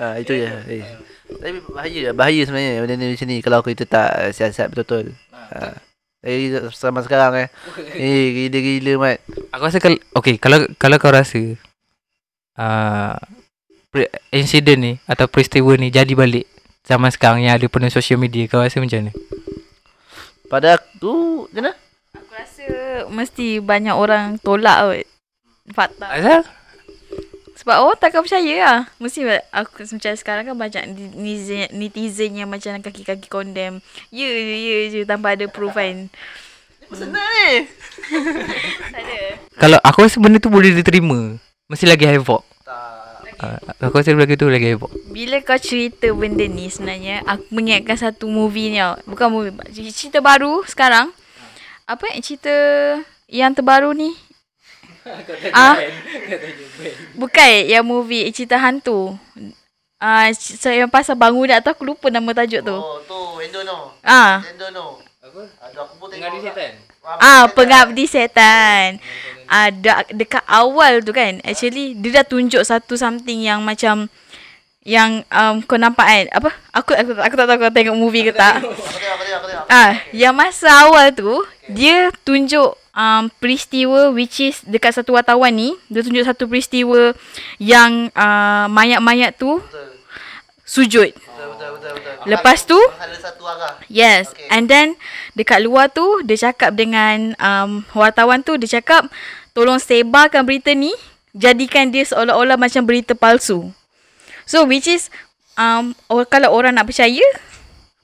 Ha, 0.00 0.18
itu 0.18 0.34
je. 0.34 0.48
Eh. 0.48 0.82
Tapi 1.30 1.62
bahaya, 1.70 2.10
bahaya 2.10 2.42
sebenarnya 2.42 2.82
benda 2.82 2.94
ni 2.98 3.14
macam 3.14 3.26
ni 3.30 3.36
kalau 3.38 3.60
kita 3.62 3.86
tak 3.86 4.34
siasat 4.34 4.66
betul-betul. 4.72 5.14
Ha. 5.30 5.78
Jadi 6.20 6.44
sama 6.76 7.00
sekarang 7.00 7.32
eh. 7.36 7.48
Eh, 7.96 8.24
gila-gila 8.52 8.92
mat. 9.00 9.18
Aku 9.56 9.64
rasa 9.64 9.80
kalau 9.80 9.96
Okay 10.12 10.36
kalau 10.36 10.68
kalau 10.76 11.00
kau 11.00 11.08
rasa 11.08 11.56
uh, 12.60 13.16
pre- 13.88 14.12
Insiden 14.28 14.78
ni 14.80 14.92
Atau 15.08 15.26
peristiwa 15.26 15.72
ni 15.74 15.88
Jadi 15.88 16.12
balik 16.12 16.44
Zaman 16.84 17.08
sekarang 17.08 17.40
yang 17.44 17.56
ada 17.56 17.64
penuh 17.66 17.88
social 17.88 18.20
media 18.20 18.44
Kau 18.46 18.60
rasa 18.60 18.84
macam 18.84 19.00
mana 19.00 19.12
Pada 20.50 20.76
aku, 20.76 21.46
macam 21.48 21.62
mana? 21.62 21.72
aku 22.10 22.30
rasa 22.34 22.66
mesti 23.06 23.62
banyak 23.62 23.94
orang 23.94 24.34
tolak 24.42 24.76
kot. 24.82 25.06
Fakta. 25.70 26.06
Asal 26.10 26.42
Sebab 27.60 27.76
orang 27.76 28.00
takkan 28.00 28.24
percaya 28.24 28.56
lah. 28.64 28.80
Mesti 28.96 29.20
aku 29.52 29.84
macam 29.84 30.12
sekarang 30.16 30.44
kan 30.48 30.56
banyak 30.56 30.84
netizen, 31.12 31.68
netizen 31.76 32.32
yang 32.32 32.48
macam 32.48 32.80
kaki-kaki 32.80 33.28
condemn. 33.28 33.84
Ya 34.08 34.24
je, 34.24 34.56
ya 34.56 34.76
je 34.88 35.00
tanpa 35.04 35.36
ada 35.36 35.44
proof 35.44 35.76
kan. 35.76 36.08
Senang 36.90 37.20
ni. 37.20 37.68
Tak 38.90 39.02
ada. 39.06 39.20
Kalau 39.60 39.78
aku 39.84 39.98
rasa 40.02 40.16
benda 40.18 40.42
tu 40.42 40.50
boleh 40.50 40.74
diterima 40.74 41.38
Mesti 41.70 41.86
lagi 41.86 42.02
havoc 42.08 42.42
uh, 42.66 43.58
Aku 43.78 44.02
rasa 44.02 44.10
lagi 44.16 44.34
tu 44.34 44.50
lagi 44.50 44.74
havoc 44.74 44.90
Bila 45.14 45.38
kau 45.46 45.60
cerita 45.60 46.10
benda 46.10 46.42
ni 46.50 46.66
sebenarnya 46.66 47.22
Aku 47.22 47.46
mengingatkan 47.54 48.10
satu 48.10 48.26
movie 48.26 48.74
ni 48.74 48.82
tau 48.82 48.98
Bukan 49.06 49.28
movie 49.30 49.54
Cerita 49.94 50.18
baru 50.18 50.66
sekarang 50.66 51.14
Apa 51.86 52.10
yang 52.10 52.24
cerita 52.24 52.54
Yang 53.30 53.62
terbaru 53.62 53.94
ni 53.94 54.10
Ah, 55.56 55.76
Bukan 57.20 57.50
yang 57.66 57.84
movie 57.84 58.28
Cerita 58.30 58.60
hantu 58.60 59.16
Ah, 60.00 60.32
uh, 60.32 60.72
yang 60.72 60.88
pasal 60.88 61.12
bangunan 61.12 61.60
tu 61.60 61.68
aku 61.68 61.84
lupa 61.84 62.08
nama 62.08 62.32
tajuk 62.32 62.64
tu. 62.64 62.72
Oh, 62.72 63.04
tu 63.04 63.20
Endo 63.44 63.60
no. 63.68 63.92
Ah, 64.00 64.40
Endo 64.48 64.72
no. 64.72 64.96
Apa? 65.20 65.44
Aduh, 65.68 65.84
aku 65.84 65.94
pun 66.00 66.08
tengok. 66.08 66.40
ah 67.20 67.44
pengabdi 67.52 68.08
setan. 68.08 68.96
Ada 69.44 70.08
dekat 70.08 70.40
awal 70.48 71.04
tu 71.04 71.12
kan. 71.12 71.44
Actually 71.44 71.92
dia 71.92 72.16
dah 72.16 72.24
tunjuk 72.24 72.64
satu 72.64 72.96
something 72.96 73.44
yang 73.44 73.60
macam 73.60 74.08
yang 74.80 75.20
um, 75.28 75.60
kau 75.60 75.76
nampak 75.76 76.08
kan 76.08 76.24
apa 76.32 76.50
aku 76.72 76.96
aku, 76.96 77.12
aku 77.20 77.34
tak 77.36 77.46
tahu 77.52 77.58
kau 77.60 77.68
tengok 77.68 78.00
movie 78.00 78.24
ke 78.24 78.32
tak 78.32 78.64
Aku 78.64 78.72
tengok, 78.72 78.88
aku 78.88 79.22
tengok, 79.28 79.36
aku 79.36 79.46
tengok. 79.52 79.66
ah 79.68 79.92
yang 80.16 80.32
masa 80.32 80.72
awal 80.88 81.12
tu 81.12 81.44
dia 81.68 82.08
tunjuk 82.24 82.72
um, 83.00 83.32
peristiwa 83.40 84.12
which 84.12 84.44
is 84.44 84.60
dekat 84.68 84.92
satu 84.92 85.16
wartawan 85.16 85.56
ni 85.56 85.72
dia 85.88 86.04
tunjuk 86.04 86.24
satu 86.28 86.44
peristiwa 86.44 87.16
yang 87.56 88.12
uh, 88.12 88.68
mayat-mayat 88.68 89.40
tu 89.40 89.64
sujud. 90.68 91.10
Betul 91.10 91.46
betul 91.56 91.70
betul. 91.74 91.92
betul. 91.96 92.28
Lepas 92.28 92.58
tu 92.68 92.78
Ada 93.00 93.16
satu 93.18 93.42
arah. 93.48 93.74
Yes. 93.88 94.30
Okay. 94.30 94.46
And 94.52 94.68
then 94.68 95.00
dekat 95.32 95.64
luar 95.64 95.88
tu 95.88 96.04
dia 96.22 96.52
cakap 96.52 96.76
dengan 96.76 97.32
um, 97.40 97.82
wartawan 97.96 98.44
tu 98.44 98.60
dia 98.60 98.78
cakap 98.78 99.08
tolong 99.56 99.80
sebarkan 99.80 100.44
berita 100.44 100.70
ni 100.76 100.92
jadikan 101.34 101.88
dia 101.90 102.04
seolah-olah 102.04 102.60
macam 102.60 102.84
berita 102.84 103.16
palsu. 103.16 103.72
So 104.44 104.68
which 104.68 104.86
is 104.86 105.08
um 105.56 105.96
or, 106.06 106.28
kalau 106.28 106.52
orang 106.52 106.76
nak 106.76 106.86
percaya 106.86 107.24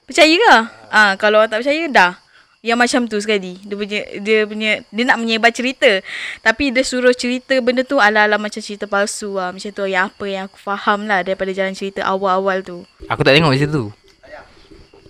percaya 0.09 0.35
ke? 0.35 0.57
Ah 0.91 1.15
kalau 1.21 1.45
orang 1.45 1.53
tak 1.53 1.63
percaya 1.63 1.87
dah 1.93 2.26
yang 2.67 2.83
macam 2.83 3.07
tu 3.07 3.15
sekali. 3.23 3.63
Dia 3.63 3.79
punya 3.79 4.01
dia 4.19 4.39
punya 4.43 4.71
dia 4.91 5.05
nak 5.07 5.23
menyebar 5.23 5.55
cerita. 5.55 6.03
Tapi 6.43 6.75
dia 6.75 6.83
suruh 6.83 7.15
cerita 7.15 7.55
benda 7.63 7.87
tu 7.87 8.03
ala-ala 8.03 8.43
macam 8.43 8.59
cerita 8.59 8.91
palsu 8.91 9.39
lah. 9.39 9.55
Macam 9.55 9.71
tu 9.71 9.87
yang 9.87 10.11
apa 10.11 10.25
yang 10.27 10.51
aku 10.51 10.59
faham 10.59 11.07
lah 11.07 11.23
daripada 11.23 11.55
jalan 11.55 11.79
cerita 11.79 12.03
awal-awal 12.03 12.67
tu. 12.67 12.83
Aku 13.07 13.23
tak 13.23 13.39
tengok 13.39 13.55
cerita 13.55 13.79
tu. 13.79 13.87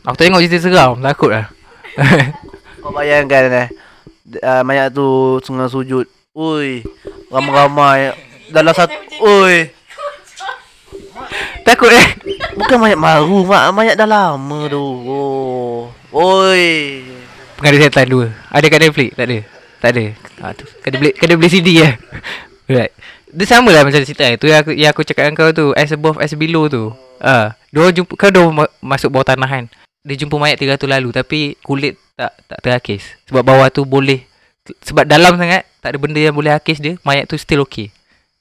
Aku 0.05 0.14
tak 0.21 0.29
tengok 0.29 0.45
cerita 0.45 0.59
seram. 0.69 1.01
Takut 1.01 1.33
lah. 1.33 1.49
Kau 2.85 2.92
bayangkan 2.92 3.49
eh. 3.49 3.69
Uh, 4.45 4.61
mayat 4.61 4.92
tu 4.92 5.40
tengah 5.40 5.73
sujud. 5.73 6.05
Ui. 6.37 6.85
Ramai-ramai. 7.33 8.12
Dalam 8.53 8.77
satu. 8.77 8.92
Ui. 9.25 9.73
Takut 11.64 11.88
eh. 11.88 12.09
Bukan 12.53 12.77
mayat 12.77 13.01
baru. 13.01 13.49
Mak, 13.49 13.64
mayat 13.73 13.95
dah 13.97 14.07
lama 14.07 14.61
tu. 14.69 14.85
Oh. 15.09 15.88
Oi. 16.12 17.06
Pengada 17.57 17.77
setan 17.81 18.07
dua. 18.09 18.33
Ada 18.53 18.66
kat 18.69 18.81
Netflix? 18.85 19.11
Tak 19.16 19.27
ada. 19.27 19.38
Tak 19.81 19.90
ada. 19.97 20.05
Ha, 20.45 20.45
tu. 20.53 20.64
Kena 20.85 20.97
beli 21.01 21.11
kena 21.16 21.35
beli 21.37 21.51
CD 21.51 21.69
lah. 21.81 21.95
Right. 22.66 22.90
Dia 23.31 23.47
sama 23.47 23.71
lah 23.71 23.87
macam 23.87 24.03
cerita 24.03 24.27
tu 24.42 24.51
yang 24.51 24.59
aku, 24.59 24.75
yang 24.75 24.90
aku 24.90 25.07
cakap 25.07 25.31
dengan 25.31 25.38
kau 25.38 25.51
tu. 25.55 25.66
As 25.79 25.95
above, 25.95 26.19
as 26.19 26.35
below 26.35 26.66
tu. 26.66 26.90
Ah, 27.23 27.55
ha. 27.55 27.59
Dia 27.71 27.95
jumpa, 27.95 28.19
kau 28.19 28.51
ma- 28.51 28.73
masuk 28.83 29.14
bawah 29.14 29.23
tanah 29.23 29.47
kan. 29.47 29.64
Dia 30.03 30.19
jumpa 30.19 30.35
mayat 30.35 30.59
300 30.59 30.83
lalu 30.87 31.14
tapi 31.14 31.38
kulit 31.62 31.95
tak 32.19 32.35
tak 32.51 32.59
terakis. 32.62 33.07
Sebab 33.31 33.47
bawah 33.47 33.71
tu 33.71 33.87
boleh 33.87 34.27
sebab 34.83 35.07
dalam 35.07 35.38
sangat 35.38 35.62
tak 35.79 35.95
ada 35.95 35.99
benda 36.03 36.19
yang 36.19 36.35
boleh 36.35 36.51
akis 36.51 36.83
dia. 36.83 36.99
Mayat 37.07 37.31
tu 37.31 37.38
still 37.38 37.62
okay. 37.62 37.95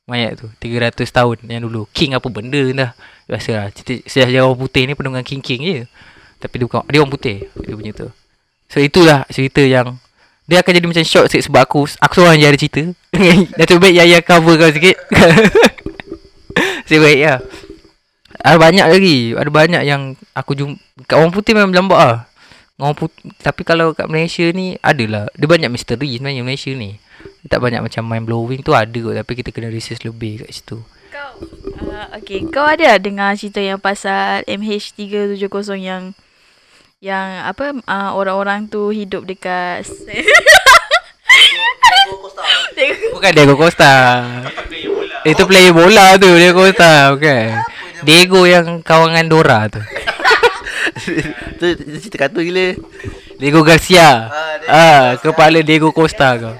Mayat 0.09 0.41
tu 0.41 0.49
300 0.61 0.97
tahun 1.05 1.37
yang 1.45 1.65
dulu. 1.65 1.85
King 1.93 2.17
apa 2.17 2.25
benda 2.29 2.61
dah. 2.73 2.91
Biasalah. 3.29 3.73
Sejarah 4.05 4.49
orang 4.49 4.57
putih 4.57 4.89
ni 4.89 4.93
penuh 4.97 5.13
dengan 5.13 5.25
king-king 5.25 5.61
je. 5.61 5.79
Tapi 6.41 6.53
dia 6.61 6.65
bukan 6.65 6.81
dia 6.89 6.97
orang 7.01 7.13
putih. 7.13 7.37
Dia 7.61 7.73
punya 7.77 7.93
tu. 7.93 8.09
So 8.75 8.83
itulah 8.83 9.23
cerita 9.31 9.63
yang 9.63 10.03
dia 10.51 10.59
akan 10.59 10.71
jadi 10.75 10.83
macam 10.83 11.05
short 11.07 11.31
sikit 11.31 11.47
sebab 11.47 11.63
aku 11.63 11.87
aku 11.95 12.13
seorang 12.19 12.43
je 12.43 12.45
ada 12.51 12.59
cerita. 12.59 12.83
Datuk 13.63 13.79
baik 13.79 13.95
Yaya 13.95 14.19
cover 14.19 14.59
kau 14.59 14.67
sikit. 14.67 14.99
Saya 16.91 16.99
baik 16.99 17.19
ya. 17.23 17.39
Ada 18.43 18.57
banyak 18.59 18.87
lagi. 18.91 19.17
Ada 19.31 19.47
banyak 19.47 19.83
yang 19.87 20.19
aku 20.35 20.59
jumpa 20.59 20.75
kat 21.07 21.15
orang 21.15 21.31
putih 21.31 21.55
memang 21.55 21.71
lambak 21.71 21.99
ah. 22.03 22.17
Orang 22.75 22.99
putih, 22.99 23.31
tapi 23.39 23.63
kalau 23.63 23.95
kat 23.95 24.11
Malaysia 24.11 24.43
ni 24.51 24.75
adalah 24.83 25.31
dia 25.39 25.47
banyak 25.47 25.71
misteri 25.71 26.19
sebenarnya 26.19 26.43
Malaysia 26.43 26.75
ni. 26.75 26.99
Dia 27.47 27.55
tak 27.55 27.63
banyak 27.63 27.79
macam 27.79 28.03
mind 28.03 28.27
blowing 28.27 28.59
tu 28.59 28.75
ada 28.75 28.91
kot 28.91 29.15
tapi 29.15 29.39
kita 29.39 29.55
kena 29.55 29.71
research 29.71 30.03
lebih 30.03 30.43
kat 30.43 30.51
situ. 30.51 30.83
Kau 31.15 31.31
uh, 31.79 32.11
Okay 32.19 32.43
Kau 32.51 32.67
ada 32.67 32.99
dengar 32.99 33.39
cerita 33.39 33.63
yang 33.63 33.79
pasal 33.79 34.43
MH370 34.51 35.39
yang 35.79 36.11
Yang 37.03 37.27
apa 37.43 37.65
uh, 37.85 38.11
Orang-orang 38.15 38.71
tu 38.71 38.89
hidup 38.95 39.27
dekat 39.27 39.83
Bukan 43.15 43.31
Diego 43.31 43.55
Costa. 43.55 44.21
Itu 45.25 45.47
player 45.47 45.73
bola 45.73 46.19
tu 46.19 46.27
Diego 46.27 46.61
Costa 46.61 47.15
bukan. 47.15 47.63
Diego 48.03 48.43
yang 48.45 48.83
kawangan 48.83 49.25
Dora 49.25 49.65
tu. 49.71 49.81
tu 51.59 51.65
tu 51.73 51.83
cerita 51.97 52.27
kartun 52.27 52.45
gila. 52.45 52.75
Diego 53.39 53.63
Garcia. 53.65 54.27
Ah, 54.29 54.55
Diego 54.59 54.69
Ah, 54.69 55.05
kepala 55.17 55.59
Diego 55.63 55.89
Costa 55.95 56.35
kau. 56.37 56.55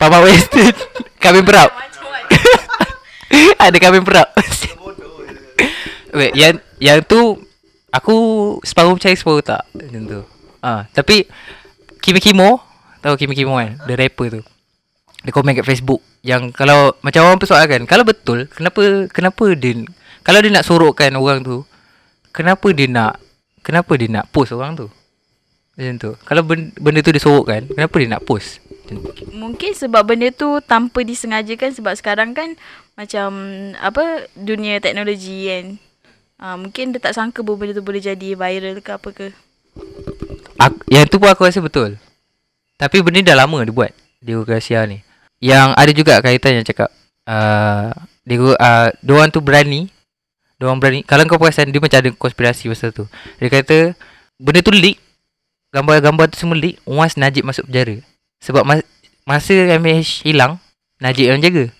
Papa 0.00 0.18
Weston. 0.24 0.72
Kambing 1.22 1.46
perap. 1.46 1.70
Ada 3.58 3.76
kambing 3.76 4.06
perap. 4.06 4.32
Wait, 6.14 6.32
yang 6.32 6.56
yang 6.80 7.04
tu 7.04 7.36
aku 7.98 8.16
separuh 8.62 8.94
percaya 8.94 9.14
separuh 9.18 9.42
tak 9.42 9.62
macam 9.74 10.02
tu. 10.06 10.20
Ah, 10.62 10.86
tapi 10.94 11.26
Kimi 11.98 12.22
Kimo, 12.22 12.62
tahu 13.02 13.18
Kimi 13.18 13.34
Kimo 13.34 13.58
kan? 13.58 13.78
The 13.84 13.94
rapper 13.98 14.40
tu. 14.40 14.42
Dia 15.26 15.34
komen 15.34 15.58
kat 15.58 15.66
Facebook 15.66 16.00
yang 16.22 16.54
kalau 16.54 16.94
macam 17.02 17.26
orang 17.26 17.42
persoalkan, 17.42 17.82
kalau 17.90 18.06
betul, 18.06 18.46
kenapa 18.50 19.10
kenapa 19.10 19.44
dia 19.58 19.82
kalau 20.22 20.38
dia 20.38 20.50
nak 20.54 20.66
sorokkan 20.66 21.10
orang 21.18 21.42
tu, 21.42 21.66
kenapa 22.30 22.70
dia 22.70 22.86
nak 22.86 23.18
kenapa 23.66 23.92
dia 23.98 24.08
nak 24.10 24.30
post 24.30 24.54
orang 24.54 24.78
tu? 24.78 24.86
Macam 25.78 25.94
tu. 25.98 26.10
Kalau 26.26 26.42
benda, 26.42 26.74
benda 26.78 26.98
tu 27.02 27.14
dia 27.14 27.22
sorokkan, 27.22 27.66
kenapa 27.70 27.94
dia 27.98 28.10
nak 28.10 28.26
post? 28.26 28.62
Mungkin 29.36 29.76
sebab 29.76 30.00
benda 30.08 30.32
tu 30.32 30.64
Tanpa 30.64 31.04
disengajakan 31.04 31.76
Sebab 31.76 31.92
sekarang 31.92 32.32
kan 32.32 32.56
Macam 32.96 33.28
Apa 33.76 34.24
Dunia 34.32 34.80
teknologi 34.80 35.44
kan 35.44 35.76
uh, 36.38 36.56
Mungkin 36.56 36.94
dia 36.94 37.00
tak 37.02 37.14
sangka 37.14 37.42
Bahawa 37.42 37.66
benda 37.66 37.78
tu 37.78 37.84
boleh 37.84 38.02
jadi 38.02 38.38
Viral 38.38 38.78
ke 38.80 38.90
apa 38.94 39.10
ke 39.10 39.26
Aku, 40.58 40.78
yang 40.90 41.06
tu 41.06 41.22
pun 41.22 41.30
aku 41.30 41.46
rasa 41.46 41.62
betul. 41.62 41.94
Tapi 42.74 42.98
benda 42.98 43.22
dah 43.22 43.46
lama 43.46 43.62
dia 43.62 43.70
buat. 43.70 43.92
Garcia 44.42 44.82
ni. 44.90 45.06
Yang 45.38 45.68
ada 45.78 45.92
juga 45.94 46.14
kaitan 46.18 46.58
yang 46.58 46.66
cakap 46.66 46.90
uh, 47.30 47.94
Diego 48.26 48.58
uh, 48.58 48.90
diorang 48.98 49.30
tu 49.30 49.38
berani. 49.38 49.86
Diorang 50.58 50.82
berani. 50.82 51.06
Kalau 51.06 51.22
kau 51.30 51.38
perasan 51.38 51.70
dia 51.70 51.78
macam 51.78 52.02
ada 52.02 52.10
konspirasi 52.10 52.66
pasal 52.66 52.90
tu. 52.90 53.06
Dia 53.38 53.46
kata 53.46 53.94
benda 54.34 54.58
tu 54.58 54.74
leak. 54.74 54.98
Gambar-gambar 55.70 56.26
tu 56.34 56.42
semua 56.42 56.58
leak 56.58 56.82
once 56.82 57.14
Najib 57.14 57.46
masuk 57.46 57.70
penjara. 57.70 58.02
Sebab 58.42 58.66
mas, 58.66 58.82
masa 59.22 59.54
MH 59.54 60.26
hilang 60.26 60.58
Najib 60.98 61.30
yang 61.30 61.38
jaga. 61.38 61.70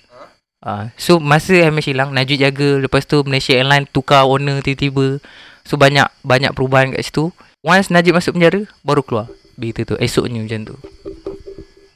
Uh, 0.59 0.91
so 0.99 1.23
masa 1.23 1.55
MH 1.71 1.95
hilang 1.95 2.11
Najib 2.11 2.43
jaga 2.43 2.83
lepas 2.83 3.07
tu 3.07 3.23
Malaysia 3.23 3.55
Airlines 3.55 3.91
tukar 3.95 4.27
owner 4.27 4.59
tiba-tiba. 4.59 5.23
So 5.63 5.79
banyak 5.79 6.09
banyak 6.27 6.53
perubahan 6.57 6.91
kat 6.95 7.07
situ. 7.07 7.31
Once 7.63 7.91
Najib 7.91 8.15
masuk 8.15 8.39
penjara 8.39 8.71
Baru 8.87 9.03
keluar 9.03 9.27
Berita 9.59 9.83
tu 9.83 9.99
Esoknya 9.99 10.47
macam 10.47 10.63
tu 10.63 10.77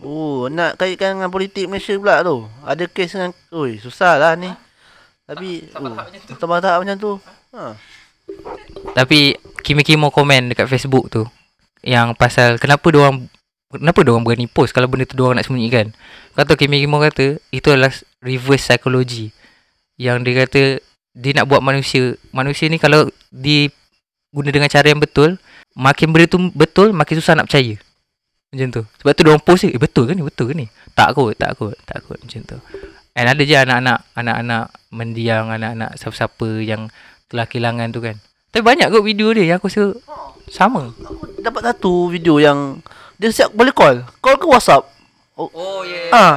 Oh, 0.03 0.51
nak 0.51 0.83
kaitkan 0.83 1.15
dengan 1.15 1.31
politik 1.31 1.71
Malaysia 1.71 1.95
pula 1.95 2.27
tu. 2.27 2.43
Ada 2.67 2.91
kes 2.91 3.15
dengan 3.15 3.31
oi, 3.55 3.79
susah 3.79 4.19
lah 4.19 4.35
ni. 4.35 4.51
Tapi 5.31 5.71
oh, 5.79 5.95
tambah 6.43 6.59
tahap 6.59 6.83
macam 6.83 6.99
tu. 6.99 7.13
Ha. 7.55 7.79
Tapi 8.99 9.39
Kimi 9.63 9.87
Kimo 9.87 10.11
komen 10.11 10.51
dekat 10.51 10.67
Facebook 10.67 11.11
tu 11.11 11.23
Yang 11.83 12.15
pasal 12.19 12.59
Kenapa 12.59 12.83
diorang 12.91 13.31
Kenapa 13.73 14.05
diorang 14.05 14.21
berani 14.21 14.45
post 14.45 14.77
Kalau 14.77 14.85
benda 14.85 15.09
tu 15.09 15.17
diorang 15.17 15.41
nak 15.41 15.49
sembunyikan 15.49 15.97
Kata 16.37 16.53
Kimi 16.61 16.85
Kimo 16.85 17.01
kata 17.01 17.41
Itu 17.49 17.73
adalah 17.73 17.89
reverse 18.21 18.69
psychology. 18.69 19.33
Yang 19.97 20.17
dia 20.29 20.35
kata 20.45 20.63
Dia 21.17 21.33
nak 21.41 21.49
buat 21.49 21.65
manusia. 21.65 22.21
Manusia 22.37 22.69
ni 22.69 22.77
kalau 22.77 23.09
Diguna 23.33 24.53
dengan 24.53 24.69
cara 24.69 24.93
yang 24.93 25.01
betul 25.01 25.41
Makin 25.73 26.13
benda 26.13 26.29
tu 26.29 26.39
betul 26.53 26.93
Makin 26.93 27.15
susah 27.17 27.33
nak 27.33 27.49
percaya. 27.49 27.81
Macam 28.53 28.69
tu. 28.69 28.83
Sebab 29.01 29.13
tu 29.17 29.23
diorang 29.25 29.41
post 29.41 29.65
je 29.65 29.73
Eh 29.73 29.81
betul 29.81 30.05
ke 30.05 30.13
ni? 30.13 30.21
Betul 30.21 30.53
ke 30.53 30.55
ni? 30.55 30.69
Tak 30.93 31.17
kot 31.17 31.33
Tak 31.41 31.57
kot 31.57 31.73
Tak 31.89 32.05
kot. 32.05 32.21
Macam 32.21 32.41
tu. 32.45 32.57
And 33.17 33.33
ada 33.33 33.41
je 33.41 33.57
anak-anak 33.57 33.99
Anak-anak 34.13 34.65
mendiang 34.93 35.49
Anak-anak 35.49 35.97
siapa-siapa 35.97 36.61
Yang 36.61 36.93
telah 37.33 37.49
kehilangan 37.49 37.89
tu 37.89 38.05
kan. 38.05 38.21
Tapi 38.53 38.61
banyak 38.61 38.93
kot 38.93 39.01
video 39.01 39.33
dia 39.33 39.57
Yang 39.57 39.65
aku 39.65 39.69
rasa 39.73 39.85
Sama. 40.53 40.93
Aku 40.93 41.33
dapat 41.41 41.63
satu 41.73 42.13
video 42.13 42.37
yang 42.37 42.85
dia 43.19 43.29
siap 43.33 43.51
boleh 43.53 43.75
call. 43.75 44.05
Call 44.19 44.37
ke 44.39 44.47
WhatsApp. 44.49 44.87
Oh, 45.37 45.49
Oh 45.53 45.81
yeah 45.83 46.13
ah. 46.13 46.35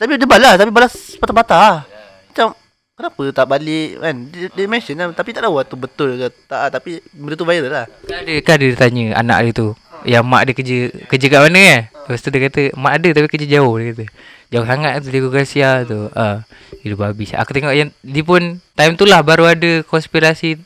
Tapi 0.00 0.18
dia 0.18 0.26
balas, 0.26 0.58
tapi 0.58 0.72
balas 0.72 0.92
patah-patah. 1.20 1.86
Macam 2.32 2.56
kenapa 2.96 3.22
tak 3.30 3.46
balik 3.46 4.00
kan? 4.02 4.14
Dia, 4.32 4.46
dia 4.50 4.64
mention 4.66 4.96
lah, 4.98 5.12
tapi 5.14 5.30
tak 5.30 5.46
tahu 5.46 5.60
lah 5.60 5.64
tu 5.68 5.76
betul 5.78 6.18
ke 6.18 6.26
tak. 6.48 6.58
ah, 6.58 6.70
Tapi 6.72 6.98
benda 7.14 7.38
tu 7.38 7.46
viral 7.46 7.70
lah. 7.70 7.86
Kan 8.08 8.24
ada, 8.24 8.34
kan 8.42 8.56
dia 8.58 8.74
tanya 8.74 9.04
anak 9.20 9.38
dia 9.46 9.52
tu 9.52 9.68
Yang 10.02 10.24
mak 10.26 10.42
dia 10.48 10.54
kerja 10.58 10.78
Kerja 11.06 11.26
kat 11.30 11.40
mana 11.46 11.60
kan 11.62 11.80
Lepas 12.02 12.18
tu 12.18 12.30
dia 12.34 12.40
kata 12.50 12.62
Mak 12.74 12.92
ada 12.98 13.08
tapi 13.14 13.26
kerja 13.30 13.46
jauh 13.46 13.74
Dia 13.78 13.86
kata 13.94 14.04
Jauh 14.50 14.66
sangat 14.66 14.92
tu 14.98 15.08
Dia 15.14 15.20
Garcia 15.30 15.70
tu 15.86 16.00
ah, 16.18 16.42
Gila 16.82 16.94
babi 16.98 17.30
Aku 17.30 17.50
tengok 17.54 17.70
yang 17.70 17.94
Dia 18.02 18.22
pun 18.26 18.58
Time 18.74 18.98
tu 18.98 19.06
lah 19.06 19.22
baru 19.22 19.46
ada 19.46 19.86
konspirasi 19.86 20.58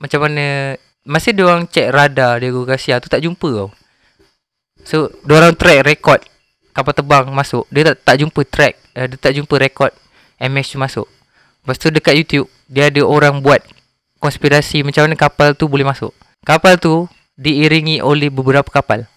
Macam 0.00 0.24
mana 0.24 0.76
Masa 1.04 1.36
dia 1.36 1.44
orang 1.44 1.68
check 1.68 1.92
radar 1.92 2.40
Diego 2.40 2.64
Garcia 2.64 2.96
tu 2.96 3.12
tak 3.12 3.20
jumpa 3.20 3.48
tau 3.52 3.68
So 4.82 5.10
dia 5.26 5.38
orang 5.38 5.54
track 5.54 5.86
record 5.86 6.20
Kapal 6.72 6.96
terbang 6.96 7.28
masuk. 7.28 7.68
Dia 7.68 7.92
tak, 7.92 7.96
tak 8.00 8.14
jumpa 8.24 8.40
track 8.48 8.74
uh, 8.96 9.06
Dia 9.06 9.16
tak 9.20 9.32
jumpa 9.36 9.54
record 9.60 9.92
MH 10.42 10.74
tu 10.74 10.78
masuk. 10.80 11.06
Lepas 11.62 11.76
tu 11.78 11.88
dekat 11.92 12.14
YouTube 12.18 12.48
Dia 12.66 12.88
ada 12.88 13.02
orang 13.04 13.40
buat 13.40 13.62
Konspirasi 14.22 14.86
macam 14.86 15.06
mana 15.06 15.18
kapal 15.18 15.54
tu 15.54 15.66
boleh 15.66 15.86
masuk. 15.86 16.14
Kapal 16.42 16.78
tu 16.78 17.06
Diiringi 17.32 18.04
oleh 18.04 18.28
beberapa 18.28 18.68
kapal. 18.68 19.08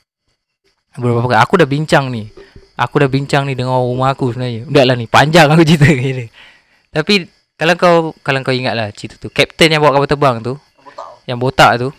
Beberapa 0.96 1.28
kapal. 1.30 1.38
Aku 1.44 1.54
dah 1.60 1.68
bincang 1.68 2.08
ni. 2.10 2.32
Aku 2.76 3.00
dah 3.00 3.08
bincang 3.12 3.48
ni 3.48 3.56
dengan 3.56 3.76
orang 3.76 3.88
rumah 3.92 4.10
aku 4.16 4.32
sebenarnya. 4.34 4.68
Dah 4.68 4.84
lah 4.88 4.96
ni 4.96 5.06
Panjang 5.08 5.52
aku 5.52 5.64
cerita 5.68 5.88
ni 5.96 6.28
Tapi 6.92 7.28
Kalau 7.56 7.74
kau 7.80 7.96
kalau 8.20 8.44
kau 8.44 8.52
ingat 8.52 8.76
lah 8.76 8.92
cerita 8.92 9.16
tu. 9.16 9.32
Kapten 9.32 9.72
yang 9.72 9.80
bawa 9.80 9.96
kapal 9.96 10.10
terbang 10.12 10.36
tu, 10.44 10.60
yang 11.24 11.40
botak 11.40 11.80
tu. 11.80 11.90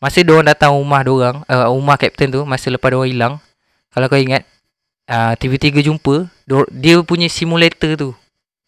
Masa 0.00 0.24
dia 0.24 0.32
orang 0.32 0.48
datang 0.48 0.72
rumah 0.72 1.04
dia 1.04 1.12
orang, 1.12 1.36
uh, 1.44 1.68
rumah 1.68 2.00
kapten 2.00 2.32
tu 2.32 2.40
masa 2.48 2.72
lepas 2.72 2.88
dia 2.88 2.96
orang 2.96 3.10
hilang. 3.12 3.34
Kalau 3.92 4.06
kau 4.08 4.16
ingat, 4.16 4.48
uh, 5.12 5.36
TV3 5.36 5.84
jumpa 5.84 6.24
dia, 6.48 6.64
dia 6.72 6.94
punya 7.04 7.28
simulator 7.28 7.92
tu. 8.00 8.10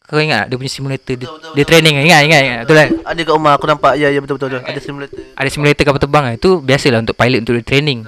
Kau 0.04 0.20
ingat 0.20 0.44
tak 0.44 0.46
dia 0.52 0.56
punya 0.60 0.68
simulator 0.68 1.14
dia, 1.16 1.24
Betul, 1.24 1.40
betul, 1.40 1.52
dia 1.56 1.62
betul. 1.64 1.68
training 1.72 1.94
ingat 2.04 2.20
ingat 2.28 2.40
ingat 2.44 2.58
betul 2.68 2.76
kan? 2.76 2.88
Ada 3.08 3.20
kat 3.24 3.32
rumah 3.32 3.52
aku 3.56 3.64
nampak. 3.64 3.92
Ya, 3.96 4.08
ya 4.12 4.20
betul 4.20 4.36
betul. 4.36 4.48
betul. 4.60 4.68
Ada 4.68 4.80
simulator. 4.84 5.16
Ada 5.32 5.48
simulator 5.48 5.82
kapal 5.88 6.00
terbang 6.04 6.24
kan. 6.28 6.34
Itu 6.36 6.50
biasalah 6.60 6.98
untuk 7.00 7.16
pilot 7.16 7.40
untuk 7.48 7.54
dia 7.56 7.64
training. 7.64 7.98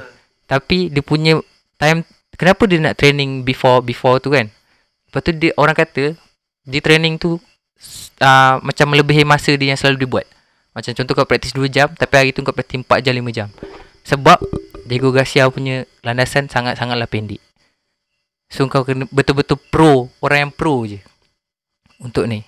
Tapi 0.45 0.79
dia 0.93 1.01
punya 1.01 1.33
time 1.81 2.05
kenapa 2.37 2.63
dia 2.69 2.79
nak 2.83 2.95
training 3.01 3.41
before 3.41 3.81
before 3.81 4.21
tu 4.21 4.29
kan? 4.37 4.53
Lepas 5.09 5.21
tu 5.25 5.33
dia 5.33 5.57
orang 5.57 5.73
kata 5.73 6.13
dia 6.69 6.81
training 6.85 7.17
tu 7.17 7.41
uh, 8.21 8.55
macam 8.61 8.87
melebihi 8.93 9.25
masa 9.25 9.57
dia 9.57 9.73
yang 9.73 9.81
selalu 9.81 10.05
dibuat. 10.05 10.27
Macam 10.75 10.91
contoh 10.91 11.15
kau 11.15 11.27
praktis 11.27 11.55
2 11.55 11.71
jam 11.71 11.89
tapi 11.95 12.15
hari 12.19 12.31
tu 12.35 12.43
kau 12.43 12.51
praktis 12.51 12.83
4 12.83 13.01
jam 13.01 13.15
5 13.15 13.31
jam. 13.31 13.49
Sebab 14.05 14.43
Diego 14.85 15.15
Garcia 15.15 15.49
punya 15.49 15.87
landasan 16.03 16.51
sangat-sangatlah 16.51 17.07
pendek. 17.07 17.41
So 18.51 18.67
kau 18.69 18.85
kena 18.85 19.09
betul-betul 19.09 19.57
pro, 19.71 20.11
orang 20.21 20.51
yang 20.51 20.53
pro 20.53 20.85
je. 20.85 21.01
Untuk 22.03 22.27
ni. 22.29 22.45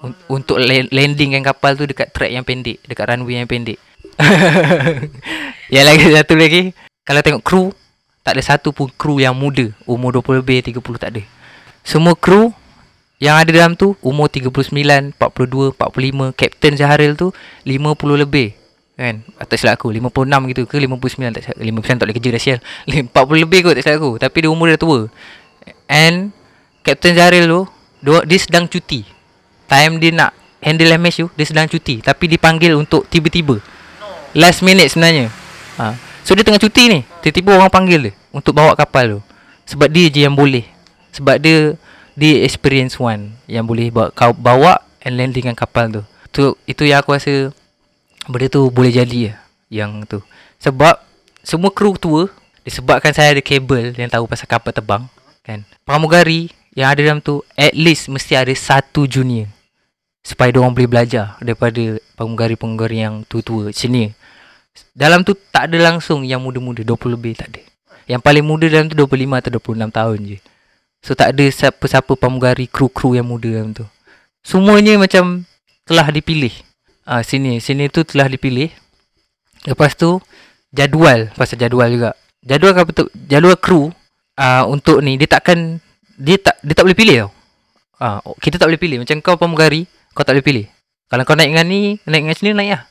Un- 0.00 0.16
untuk 0.28 0.62
la- 0.62 0.88
landingkan 0.92 1.42
kapal 1.42 1.76
tu 1.76 1.88
dekat 1.88 2.12
track 2.12 2.32
yang 2.32 2.44
pendek, 2.46 2.80
dekat 2.86 3.04
runway 3.12 3.40
yang 3.40 3.48
pendek. 3.48 3.76
yang 5.74 5.84
lagi 5.84 6.06
satu 6.08 6.34
lagi, 6.36 6.72
kalau 7.04 7.20
tengok 7.20 7.44
kru, 7.44 7.64
tak 8.24 8.36
ada 8.36 8.42
satu 8.44 8.72
pun 8.72 8.88
kru 8.94 9.20
yang 9.20 9.36
muda, 9.36 9.72
umur 9.84 10.20
20 10.20 10.40
lebih, 10.40 10.58
30 10.64 10.80
tak 11.00 11.10
ada. 11.16 11.22
Semua 11.86 12.16
kru 12.18 12.50
yang 13.16 13.40
ada 13.40 13.48
dalam 13.48 13.72
tu 13.72 13.96
umur 14.04 14.28
39, 14.28 15.16
42, 15.16 15.72
45, 15.72 16.36
Captain 16.36 16.74
Zaharil 16.76 17.16
tu 17.16 17.32
50 17.64 17.96
lebih. 18.20 18.52
Kan? 18.96 19.24
Tak 19.40 19.56
silap 19.60 19.76
aku 19.76 19.92
56 19.92 20.52
gitu 20.52 20.62
ke 20.64 20.76
59 20.80 21.36
tak 21.36 21.42
silap 21.44 21.56
59 21.60 21.84
tak 21.84 22.04
boleh 22.04 22.16
kerja 22.16 22.30
dah 22.32 22.42
sial. 22.42 22.58
40 23.12 23.44
lebih 23.44 23.60
kot 23.64 23.72
tak 23.76 23.84
silap 23.84 24.00
aku 24.00 24.10
Tapi 24.20 24.36
dia 24.44 24.50
umur 24.52 24.66
dah 24.72 24.80
tua. 24.80 25.00
And 25.88 26.32
Captain 26.84 27.16
Zaharil 27.16 27.44
tu 27.48 27.60
dia, 28.04 28.20
dia 28.28 28.38
sedang 28.40 28.64
cuti. 28.68 29.08
Time 29.64 29.96
dia 29.96 30.12
nak 30.12 30.30
handle 30.62 30.94
MH 30.96 31.16
tu 31.24 31.28
Dia 31.40 31.46
sedang 31.48 31.66
cuti. 31.72 32.04
Tapi 32.04 32.24
dipanggil 32.28 32.76
untuk 32.76 33.08
tiba-tiba. 33.08 33.60
Last 34.36 34.60
minute 34.60 34.92
sebenarnya. 34.92 35.32
Ha. 35.80 35.96
So 36.20 36.36
dia 36.36 36.44
tengah 36.44 36.60
cuti 36.60 36.88
ni 36.88 37.00
Tiba-tiba 37.20 37.60
orang 37.60 37.68
panggil 37.68 38.00
dia 38.08 38.12
Untuk 38.32 38.52
bawa 38.52 38.76
kapal 38.76 39.20
tu. 39.20 39.20
Sebab 39.72 39.88
dia 39.88 40.12
je 40.12 40.24
yang 40.24 40.36
boleh. 40.36 40.64
Sebab 41.16 41.40
dia 41.40 41.80
Dia 42.16 42.42
experience 42.48 42.96
one 42.96 43.36
Yang 43.44 43.64
boleh 43.68 43.86
bawa, 43.92 44.08
kau 44.16 44.32
bawa 44.32 44.80
And 45.04 45.20
landingkan 45.20 45.52
kapal 45.52 45.92
tu. 45.92 46.02
Tu 46.32 46.44
Itu 46.64 46.88
yang 46.88 47.04
aku 47.04 47.12
rasa 47.12 47.52
Benda 48.26 48.48
tu 48.48 48.72
boleh 48.72 48.90
jadi 48.90 49.30
lah 49.30 49.36
Yang 49.68 49.90
tu. 50.08 50.18
Sebab 50.64 50.96
Semua 51.44 51.68
kru 51.68 51.94
tua 52.00 52.32
Disebabkan 52.64 53.12
saya 53.12 53.36
ada 53.36 53.44
kabel 53.44 53.92
Yang 53.92 54.16
tahu 54.16 54.24
pasal 54.24 54.48
kapal 54.48 54.72
terbang 54.72 55.04
Kan? 55.44 55.68
Pramugari 55.84 56.48
Yang 56.72 56.88
ada 56.88 57.00
dalam 57.04 57.20
tu 57.20 57.44
At 57.52 57.76
least 57.76 58.08
mesti 58.08 58.32
ada 58.32 58.50
satu 58.56 59.04
junior 59.04 59.52
Supaya 60.24 60.50
diorang 60.50 60.72
boleh 60.72 60.88
belajar 60.88 61.36
Daripada 61.38 62.00
Pramugari-pramugari 62.16 63.04
yang 63.04 63.28
tua-tua 63.28 63.70
Senior 63.76 64.16
Dalam 64.96 65.20
tu 65.20 65.36
tak 65.52 65.68
ada 65.68 65.78
langsung 65.92 66.24
Yang 66.24 66.40
muda-muda 66.40 66.80
20 66.80 67.14
lebih 67.14 67.36
tak 67.36 67.52
ada. 67.52 67.62
Yang 68.08 68.20
paling 68.24 68.44
muda 68.48 68.66
dalam 68.72 68.88
tu 68.88 68.96
25 68.96 69.36
atau 69.36 69.50
26 69.60 69.92
tahun 69.92 70.18
je 70.24 70.38
So 71.06 71.14
tak 71.14 71.38
ada 71.38 71.46
siapa-siapa 71.46 72.18
pramugari 72.18 72.66
Kru-kru 72.66 73.14
yang 73.14 73.30
muda 73.30 73.46
dalam 73.46 73.70
tu 73.70 73.86
Semuanya 74.42 74.98
macam 74.98 75.46
Telah 75.86 76.10
dipilih 76.10 76.66
Ah 77.06 77.22
sini 77.22 77.62
sini 77.62 77.86
tu 77.86 78.02
telah 78.02 78.26
dipilih. 78.26 78.66
Lepas 79.62 79.94
tu 79.94 80.18
jadual 80.74 81.30
pasal 81.38 81.54
jadual 81.54 81.86
juga. 81.86 82.10
Jadual 82.42 82.82
betul 82.82 83.06
jadual 83.30 83.54
kru 83.62 83.94
ah 84.34 84.66
untuk 84.66 84.98
ni 85.06 85.14
dia 85.14 85.30
takkan 85.30 85.78
dia 86.18 86.34
tak 86.42 86.58
dia 86.66 86.74
tak 86.74 86.82
boleh 86.82 86.98
pilih 86.98 87.16
tau. 87.22 87.30
Ah 88.02 88.18
kita 88.42 88.58
tak 88.58 88.66
boleh 88.66 88.82
pilih 88.82 88.98
macam 89.06 89.22
kau 89.22 89.38
pramugari 89.38 89.86
kau 90.18 90.26
tak 90.26 90.34
boleh 90.34 90.42
pilih. 90.42 90.66
Kalau 91.06 91.22
kau 91.22 91.38
naik 91.38 91.54
dengan 91.54 91.66
ni 91.70 92.02
naik 92.10 92.22
dengan 92.26 92.34
sini 92.34 92.50
naik 92.58 92.70
lah. 92.74 92.82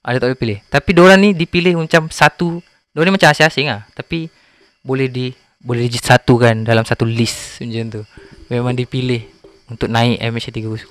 Ah, 0.00 0.16
dia 0.16 0.18
tak 0.24 0.32
boleh 0.32 0.40
pilih. 0.40 0.58
Tapi 0.72 0.90
diorang 0.96 1.20
ni 1.20 1.30
dipilih 1.36 1.76
macam 1.76 2.08
satu 2.08 2.64
diorang 2.96 3.12
ni 3.12 3.16
macam 3.20 3.28
asing-asing 3.28 3.68
lah. 3.68 3.84
Tapi 3.92 4.32
boleh 4.80 5.12
di 5.12 5.36
boleh 5.58 5.90
disatukan 5.90 6.62
dalam 6.62 6.86
satu 6.86 7.02
list 7.02 7.58
macam 7.62 8.00
tu. 8.00 8.02
Memang 8.48 8.74
dipilih 8.78 9.26
untuk 9.68 9.90
naik 9.90 10.22
MH300. 10.22 10.88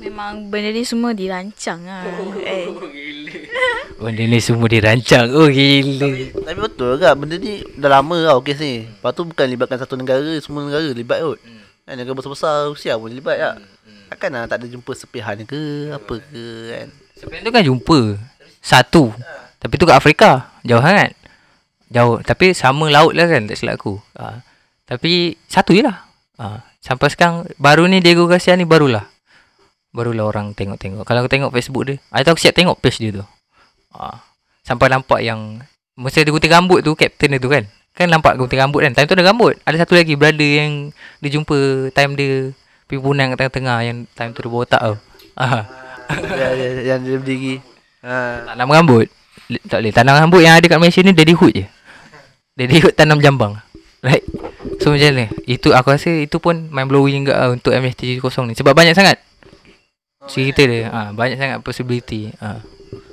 Memang 0.00 0.50
benda 0.50 0.70
ni 0.72 0.82
semua 0.82 1.14
dirancang 1.14 1.80
lah. 1.86 2.04
Eh. 2.42 2.66
Benda 4.00 4.24
ni 4.24 4.40
semua 4.40 4.64
dirancang 4.64 5.28
Oh 5.28 5.44
gila 5.44 6.08
Tapi 6.32 6.56
betul 6.56 6.96
ke 6.96 7.12
benda 7.12 7.36
ni 7.36 7.60
dah 7.76 8.00
lama 8.00 8.16
tau 8.32 8.40
kes 8.40 8.56
ni. 8.56 8.88
Lepas 8.88 9.12
tu 9.12 9.28
bukan 9.28 9.44
libatkan 9.44 9.76
satu 9.76 9.92
negara, 10.00 10.40
semua 10.40 10.64
negara 10.64 10.88
libat 10.96 11.20
kot. 11.20 11.36
Kan 11.84 12.00
negara 12.00 12.16
besar-besar 12.16 12.72
Rusia 12.72 12.96
pun 12.96 13.12
libat 13.12 13.36
tak. 13.36 13.56
Takkan 14.08 14.30
lah 14.32 14.48
tak 14.48 14.64
ada 14.64 14.66
jumpa 14.72 14.96
sepihan 14.96 15.36
ke 15.44 15.92
apa 15.92 16.14
ke 16.16 16.44
kan. 16.72 16.88
Sebenarnya 17.20 17.44
tu 17.44 17.52
kan 17.52 17.62
jumpa 17.68 17.98
Satu 18.64 19.04
Tapi 19.60 19.74
tu 19.76 19.84
kat 19.84 20.00
Afrika 20.00 20.48
Jauh 20.64 20.80
sangat 20.80 21.12
Jauh 21.90 22.22
Tapi 22.22 22.54
sama 22.54 22.86
laut 22.86 23.12
lah 23.12 23.26
kan 23.26 23.44
Tak 23.44 23.58
silap 23.58 23.76
aku 23.76 23.98
ha. 24.14 24.40
Tapi 24.86 25.34
Satu 25.46 25.74
je 25.74 25.82
lah 25.82 26.06
ha. 26.38 26.62
Sampai 26.78 27.10
sekarang 27.10 27.50
Baru 27.58 27.84
ni 27.84 27.98
Diego 27.98 28.24
Garcia 28.24 28.54
ni 28.54 28.64
barulah 28.64 29.04
Barulah 29.90 30.30
orang 30.30 30.54
tengok-tengok 30.54 31.02
Kalau 31.02 31.20
aku 31.20 31.30
tengok 31.30 31.50
Facebook 31.50 31.82
dia 31.84 31.96
Atau 32.08 32.32
aku 32.32 32.40
siap 32.40 32.54
tengok 32.54 32.78
page 32.78 33.02
dia 33.02 33.20
tu 33.20 33.24
ha. 33.94 34.22
Sampai 34.62 34.86
nampak 34.86 35.20
yang 35.20 35.58
Masa 35.98 36.22
dia 36.22 36.30
gunting 36.30 36.54
rambut 36.54 36.80
tu 36.80 36.94
Captain 36.94 37.34
dia 37.34 37.42
tu 37.42 37.50
kan 37.50 37.66
Kan 37.90 38.06
nampak 38.06 38.38
gunting 38.38 38.56
rambut 38.56 38.86
kan 38.86 38.94
Time 38.94 39.10
tu 39.10 39.18
ada 39.18 39.26
rambut 39.26 39.58
Ada 39.66 39.82
satu 39.82 39.98
lagi 39.98 40.14
brother 40.14 40.46
yang 40.46 40.94
Dia 41.18 41.28
jumpa 41.28 41.58
Time 41.90 42.14
dia 42.14 42.54
Pergi 42.86 43.02
punang 43.02 43.34
kat 43.34 43.38
tengah-tengah 43.44 43.78
Yang 43.82 43.98
time 44.14 44.30
tu 44.30 44.40
dia 44.40 44.50
bawa 44.50 44.62
otak 44.62 44.80
tau 44.80 44.94
ha. 45.36 45.46
yang, 46.10 46.54
yang, 46.54 46.74
yang 46.82 47.00
dia 47.02 47.16
berdiri. 47.18 47.54
Ha. 48.02 48.46
Tanam 48.50 48.70
rambut 48.70 49.06
Le- 49.46 49.62
Tak 49.62 49.78
boleh 49.78 49.92
Tanam 49.92 50.14
rambut 50.16 50.40
yang 50.40 50.54
ada 50.54 50.66
kat 50.66 50.78
Malaysia 50.78 51.02
ni 51.02 51.12
Daddy 51.12 51.34
Hood 51.34 51.54
je 51.54 51.66
Daddy 52.60 52.76
Hood 52.84 52.92
tanam 52.92 53.24
jambang. 53.24 53.56
Right? 54.04 54.20
So 54.84 54.92
macam 54.92 55.12
mana? 55.12 55.32
Itu 55.44 55.72
aku 55.76 55.92
rasa 55.92 56.08
Itu 56.08 56.40
pun 56.40 56.72
mind 56.72 56.88
blowing 56.88 57.24
juga 57.24 57.36
lah 57.36 57.48
Untuk 57.52 57.72
MH370 57.72 58.52
ni. 58.52 58.54
Sebab 58.56 58.76
banyak 58.76 58.92
sangat. 58.92 59.16
Cerita 60.28 60.60
dia. 60.68 60.92
Ha, 60.92 61.00
Banyak 61.16 61.40
sangat 61.40 61.58
possibility. 61.64 62.28
Ha. 62.44 62.60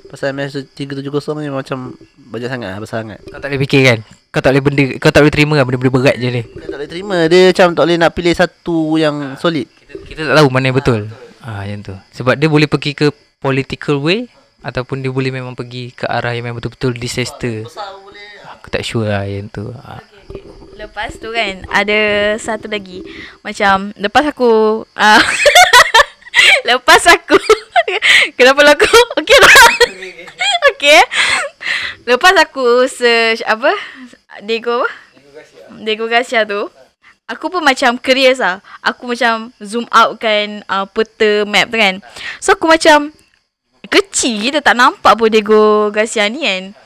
Pasal 0.08 0.36
MH370 0.36 1.44
ni 1.44 1.48
macam 1.48 1.96
banyak 2.16 2.48
sangat 2.48 2.68
lah, 2.72 2.80
besar 2.80 3.04
sangat. 3.04 3.20
Kau 3.24 3.40
tak 3.40 3.48
boleh 3.48 3.60
fikir 3.64 3.80
kan? 3.84 3.98
Kau 4.28 4.40
tak 4.44 4.52
boleh 4.52 4.64
benda 4.64 4.84
Kau 5.00 5.08
tak 5.08 5.20
boleh 5.24 5.32
terima 5.32 5.54
lah 5.56 5.64
Benda-benda 5.64 5.92
berat 5.96 6.16
je 6.20 6.28
ni 6.28 6.42
Dia 6.44 6.68
tak 6.68 6.78
boleh 6.80 6.90
terima. 6.92 7.16
Dia 7.32 7.40
macam 7.48 7.68
tak 7.72 7.84
boleh 7.88 7.96
nak 7.96 8.12
pilih 8.12 8.34
satu 8.36 8.76
yang 9.00 9.16
solid. 9.40 9.64
Kita 10.04 10.28
tak 10.28 10.36
tahu 10.36 10.48
mana 10.52 10.68
yang 10.68 10.76
betul. 10.76 11.08
Ah, 11.40 11.64
ha, 11.64 11.68
Yang 11.68 11.92
tu. 11.92 11.94
Sebab 12.20 12.36
dia 12.36 12.48
boleh 12.52 12.68
pergi 12.68 12.92
ke 12.92 13.08
Political 13.40 13.96
way 14.04 14.28
Ataupun 14.60 15.00
dia 15.00 15.08
boleh 15.08 15.32
memang 15.32 15.56
pergi 15.56 15.96
Ke 15.96 16.04
arah 16.08 16.36
yang 16.36 16.48
memang 16.48 16.60
betul-betul 16.60 16.96
disaster. 16.96 17.64
Besar. 17.64 18.07
Aku 18.68 18.76
tak 18.76 18.84
sure 18.84 19.08
lah 19.08 19.24
yang 19.24 19.48
tu. 19.48 19.64
Ha. 19.72 19.96
Lepas 20.76 21.16
tu 21.16 21.32
kan 21.32 21.64
ada 21.72 22.36
satu 22.36 22.68
lagi. 22.68 23.00
Macam 23.40 23.96
lepas 23.96 24.28
aku 24.28 24.84
uh, 24.84 25.22
lepas 26.68 27.00
aku. 27.08 27.40
Kenapa 28.36 28.60
lah 28.60 28.76
aku 28.76 28.92
okey 29.24 29.36
tak 29.40 29.52
okey. 30.76 31.00
Lepas 32.12 32.36
aku 32.36 32.84
search 32.92 33.40
apa? 33.48 33.72
Diego 34.44 34.84
apa? 34.84 34.88
Diego 35.80 36.04
Garcia. 36.04 36.44
Tu. 36.44 36.68
Aku 37.24 37.48
pun 37.48 37.64
macam 37.64 37.96
curious 37.96 38.36
lah. 38.36 38.60
Aku 38.84 39.08
macam 39.08 39.48
zoom 39.64 39.88
out 39.88 40.20
kan 40.20 40.60
uh, 40.68 40.84
peta 40.84 41.48
map 41.48 41.72
tu 41.72 41.80
kan. 41.80 42.04
So 42.36 42.52
aku 42.52 42.68
macam 42.68 43.16
kecil 43.88 44.52
kita 44.52 44.60
tak 44.60 44.76
nampak 44.76 45.16
pun 45.16 45.32
Diego 45.32 45.88
Garcia 45.88 46.28
ni 46.28 46.44
kan 46.44 46.76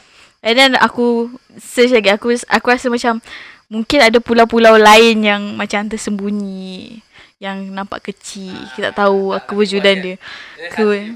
And 0.43 0.55
then 0.59 0.73
aku 0.75 1.31
search 1.55 1.95
lagi 1.95 2.11
aku 2.11 2.35
aku 2.51 2.67
rasa 2.67 2.91
macam 2.91 3.23
mungkin 3.71 4.03
ada 4.03 4.19
pulau-pulau 4.19 4.75
lain 4.75 5.23
yang 5.23 5.43
macam 5.55 5.87
tersembunyi 5.87 6.99
yang 7.39 7.71
nampak 7.71 8.11
kecil. 8.11 8.55
Kita 8.75 8.91
tak 8.91 9.07
tahu 9.07 9.39
kewujudan 9.47 9.97
dia. 10.03 10.17
Ke 10.75 11.15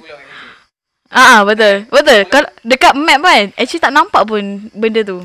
Ah, 1.06 1.38
ah 1.38 1.40
betul. 1.46 1.86
Betul. 1.86 2.26
Kalau 2.26 2.50
dekat 2.66 2.94
map 2.98 3.22
kan 3.22 3.54
actually 3.54 3.82
tak 3.82 3.94
nampak 3.94 4.26
pun 4.26 4.70
benda 4.74 5.06
tu. 5.06 5.22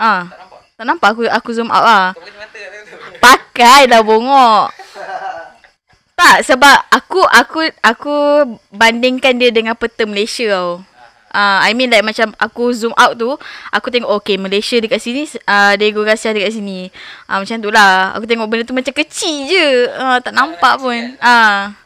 Ah. 0.00 0.28
Tak 0.74 0.84
nampak 0.84 1.12
aku 1.12 1.22
aku 1.28 1.48
zoom 1.52 1.68
out 1.68 1.84
lah. 1.84 2.06
Pakai 3.20 3.88
dah 3.88 4.00
bongok. 4.04 4.68
Tak 6.14 6.46
sebab 6.46 6.78
aku 6.94 7.26
aku 7.26 7.66
aku 7.82 8.14
bandingkan 8.70 9.34
dia 9.34 9.50
dengan 9.50 9.74
peta 9.74 10.06
Malaysia 10.06 10.46
tau. 10.46 10.86
Ah, 11.34 11.58
uh, 11.58 11.66
I 11.66 11.74
mean 11.74 11.90
like 11.90 12.06
macam 12.06 12.30
aku 12.38 12.70
zoom 12.70 12.94
out 12.94 13.18
tu, 13.18 13.34
aku 13.74 13.90
tengok 13.90 14.22
okay 14.22 14.38
Malaysia 14.38 14.78
dekat 14.78 15.02
sini, 15.02 15.26
ah 15.50 15.50
uh, 15.50 15.72
Diego 15.74 16.06
Garcia 16.06 16.30
dekat 16.30 16.54
sini. 16.54 16.94
Uh, 17.26 17.42
macam 17.42 17.58
tu 17.58 17.74
lah. 17.74 18.14
Aku 18.14 18.30
tengok 18.30 18.46
benda 18.46 18.62
tu 18.62 18.70
macam 18.70 18.94
kecil 18.94 19.50
je. 19.50 19.66
Uh, 19.98 20.22
tak 20.22 20.30
nampak 20.30 20.78
pun. 20.78 21.18
Ah. 21.18 21.74
Uh. 21.74 21.84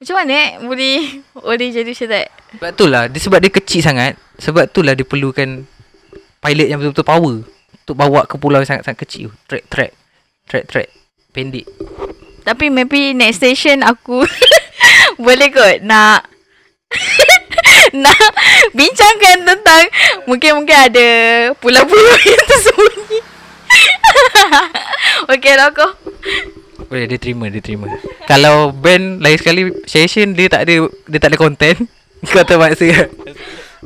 Macam 0.00 0.16
mana 0.16 0.32
eh 0.32 0.50
boleh 0.64 0.96
boleh 1.44 1.68
jadi 1.76 1.92
macam 1.92 2.08
tak? 2.08 2.26
Sebab 2.56 2.70
tu 2.72 2.84
lah 2.88 3.02
dia, 3.12 3.20
Sebab 3.20 3.38
dia 3.44 3.52
kecil 3.52 3.80
sangat 3.84 4.16
Sebab 4.40 4.72
tu 4.72 4.80
lah 4.80 4.96
dia 4.96 5.04
perlukan 5.04 5.68
Pilot 6.40 6.66
yang 6.72 6.80
betul-betul 6.80 7.04
power 7.04 7.34
Untuk 7.84 7.96
bawa 8.00 8.24
ke 8.24 8.40
pulau 8.40 8.64
yang 8.64 8.68
sangat-sangat 8.68 9.04
kecil 9.04 9.28
Track 9.44 9.68
track 9.68 9.92
Track 10.48 10.64
track 10.72 10.88
Pendek 11.36 11.68
Tapi 12.48 12.72
maybe 12.72 13.12
next 13.12 13.44
station 13.44 13.84
aku 13.84 14.24
boleh 15.24 15.52
kot 15.52 15.84
nak 15.84 16.24
nak 18.04 18.30
bincangkan 18.72 19.46
tentang 19.46 19.84
mungkin-mungkin 20.26 20.76
ada 20.76 21.08
pulau-pulau 21.58 22.16
yang 22.30 22.44
tersembunyi. 22.46 23.18
Okey 25.32 25.54
lah 25.54 25.70
kau. 25.70 25.90
Boleh 26.90 27.06
dia 27.06 27.22
terima 27.22 27.46
Dia 27.46 27.62
terima 27.62 27.86
Kalau 28.26 28.74
band 28.74 29.22
Lain 29.22 29.38
sekali 29.38 29.70
Session 29.86 30.34
dia 30.34 30.50
tak 30.50 30.66
ada 30.66 30.90
Dia 31.06 31.18
tak 31.22 31.30
ada 31.30 31.38
content 31.38 31.78
Kau 32.26 32.42
terpaksa 32.42 33.06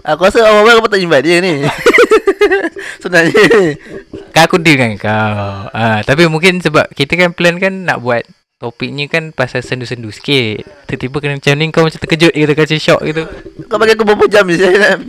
Aku 0.09 0.25
rasa 0.25 0.41
awal-awal 0.41 0.83
kau 0.83 0.91
tak 0.91 1.05
invite 1.05 1.23
dia 1.23 1.39
ni. 1.39 1.63
Sebenarnya. 2.99 3.79
Kan 4.35 4.43
aku 4.51 4.59
deal 4.59 4.75
kan 4.75 4.91
kau 4.99 5.69
ah, 5.71 6.01
Tapi 6.03 6.27
mungkin 6.27 6.59
sebab 6.65 6.91
Kita 6.97 7.15
kan 7.15 7.31
plan 7.37 7.61
kan 7.61 7.85
Nak 7.85 8.01
buat 8.03 8.25
Topiknya 8.65 9.05
kan 9.13 9.37
Pasal 9.37 9.61
sendu-sendu 9.61 10.09
sikit. 10.09 10.65
Tiba-tiba 10.89 11.17
kena 11.21 11.37
macam 11.37 11.53
ni 11.61 11.65
Kau 11.69 11.85
macam 11.85 12.01
terkejut 12.01 12.33
gitu 12.33 12.53
Macam 12.57 12.79
shock 12.81 13.01
gitu. 13.05 13.23
Kau 13.69 13.77
bagi 13.77 13.93
aku 13.93 14.09
berapa 14.09 14.25
jam 14.33 14.49
ni 14.49 14.57
saya 14.57 14.77
nak 14.81 15.05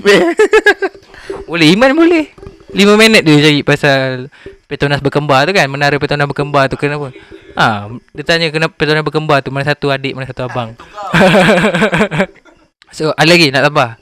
Boleh 1.49 1.71
Iman 1.71 1.95
boleh. 1.95 2.35
5 2.75 2.83
minit 2.99 3.23
dia 3.23 3.39
cari 3.39 3.63
pasal 3.63 4.27
Petronas 4.67 4.99
berkembar 4.99 5.47
tu 5.47 5.55
kan 5.55 5.71
Menara 5.71 5.95
Petronas 5.95 6.27
berkembar 6.27 6.67
tu 6.67 6.75
kenapa 6.75 7.15
Ha, 7.55 7.87
dia 8.11 8.27
tanya 8.27 8.51
kenapa 8.51 8.75
Petronas 8.75 9.07
berkembar 9.07 9.39
tu 9.39 9.55
Mana 9.55 9.63
satu 9.63 9.87
adik 9.87 10.11
Mana 10.11 10.27
satu 10.27 10.43
abang. 10.43 10.75
So 12.95 13.11
ada 13.15 13.31
lagi 13.31 13.51
nak 13.51 13.71
tambah? 13.71 13.95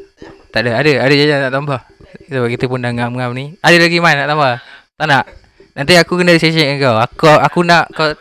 Tak 0.49 0.59
ada 0.65 0.81
Ada 0.81 0.91
Ada 1.05 1.13
je 1.13 1.25
nak 1.29 1.53
tambah. 1.53 1.81
Sebab 2.29 2.49
kita 2.49 2.65
pun 2.69 2.81
dah 2.81 2.93
ngam-ngam 2.93 3.31
ni. 3.33 3.57
Ada 3.61 3.77
lagi 3.77 3.97
man 3.97 4.17
nak 4.17 4.27
tambah? 4.29 4.53
Tak 4.97 5.07
nak? 5.09 5.25
Nanti 5.73 5.93
aku 5.97 6.21
kena 6.21 6.37
session 6.37 6.61
dengan 6.61 6.77
kau. 6.81 6.95
Aku 7.01 7.25
aku 7.29 7.59
nak 7.65 7.89
kau 7.93 8.13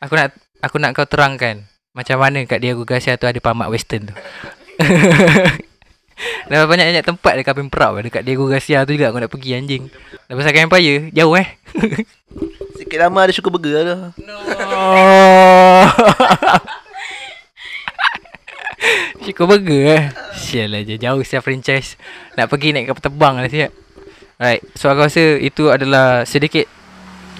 Aku 0.00 0.14
nak 0.16 0.32
Aku 0.60 0.76
nak 0.76 0.92
kau 0.92 1.08
terangkan 1.08 1.64
Macam 1.96 2.20
mana 2.20 2.44
kat 2.44 2.60
Diego 2.60 2.84
Garcia 2.84 3.16
tu 3.16 3.24
Ada 3.24 3.40
pamat 3.40 3.72
western 3.72 4.12
tu. 4.12 4.14
Dah 6.52 6.68
banyak-banyak 6.68 7.00
tempat 7.00 7.32
dekat 7.40 7.56
Pemprov 7.56 7.96
Dekat 8.04 8.28
Diego 8.28 8.44
Garcia 8.44 8.84
tu 8.84 8.92
juga 8.92 9.08
Aku 9.08 9.24
nak 9.24 9.32
pergi 9.32 9.56
anjing. 9.56 9.88
Dah 10.28 10.36
pasal 10.36 10.52
Empire 10.52 11.08
Jauh 11.16 11.32
eh. 11.40 11.56
Sikit 12.80 13.00
lama 13.00 13.24
ada 13.24 13.32
syukur 13.32 13.52
burger 13.52 13.84
lah. 13.84 14.12
No. 14.20 14.36
Syukur 19.24 19.48
burger 19.48 19.84
eh. 19.96 20.12
Sial 20.36 20.72
lah 20.72 20.84
je 20.84 21.00
Jauh 21.00 21.24
siap 21.24 21.40
franchise. 21.40 21.96
Nak 22.36 22.52
pergi 22.52 22.76
naik 22.76 22.92
kapal 22.92 23.08
terbang 23.08 23.40
lah 23.40 23.48
siap. 23.48 23.72
Alright 24.36 24.60
So 24.76 24.92
aku 24.92 25.08
rasa 25.08 25.40
Itu 25.40 25.72
adalah 25.72 26.28
sedikit 26.28 26.68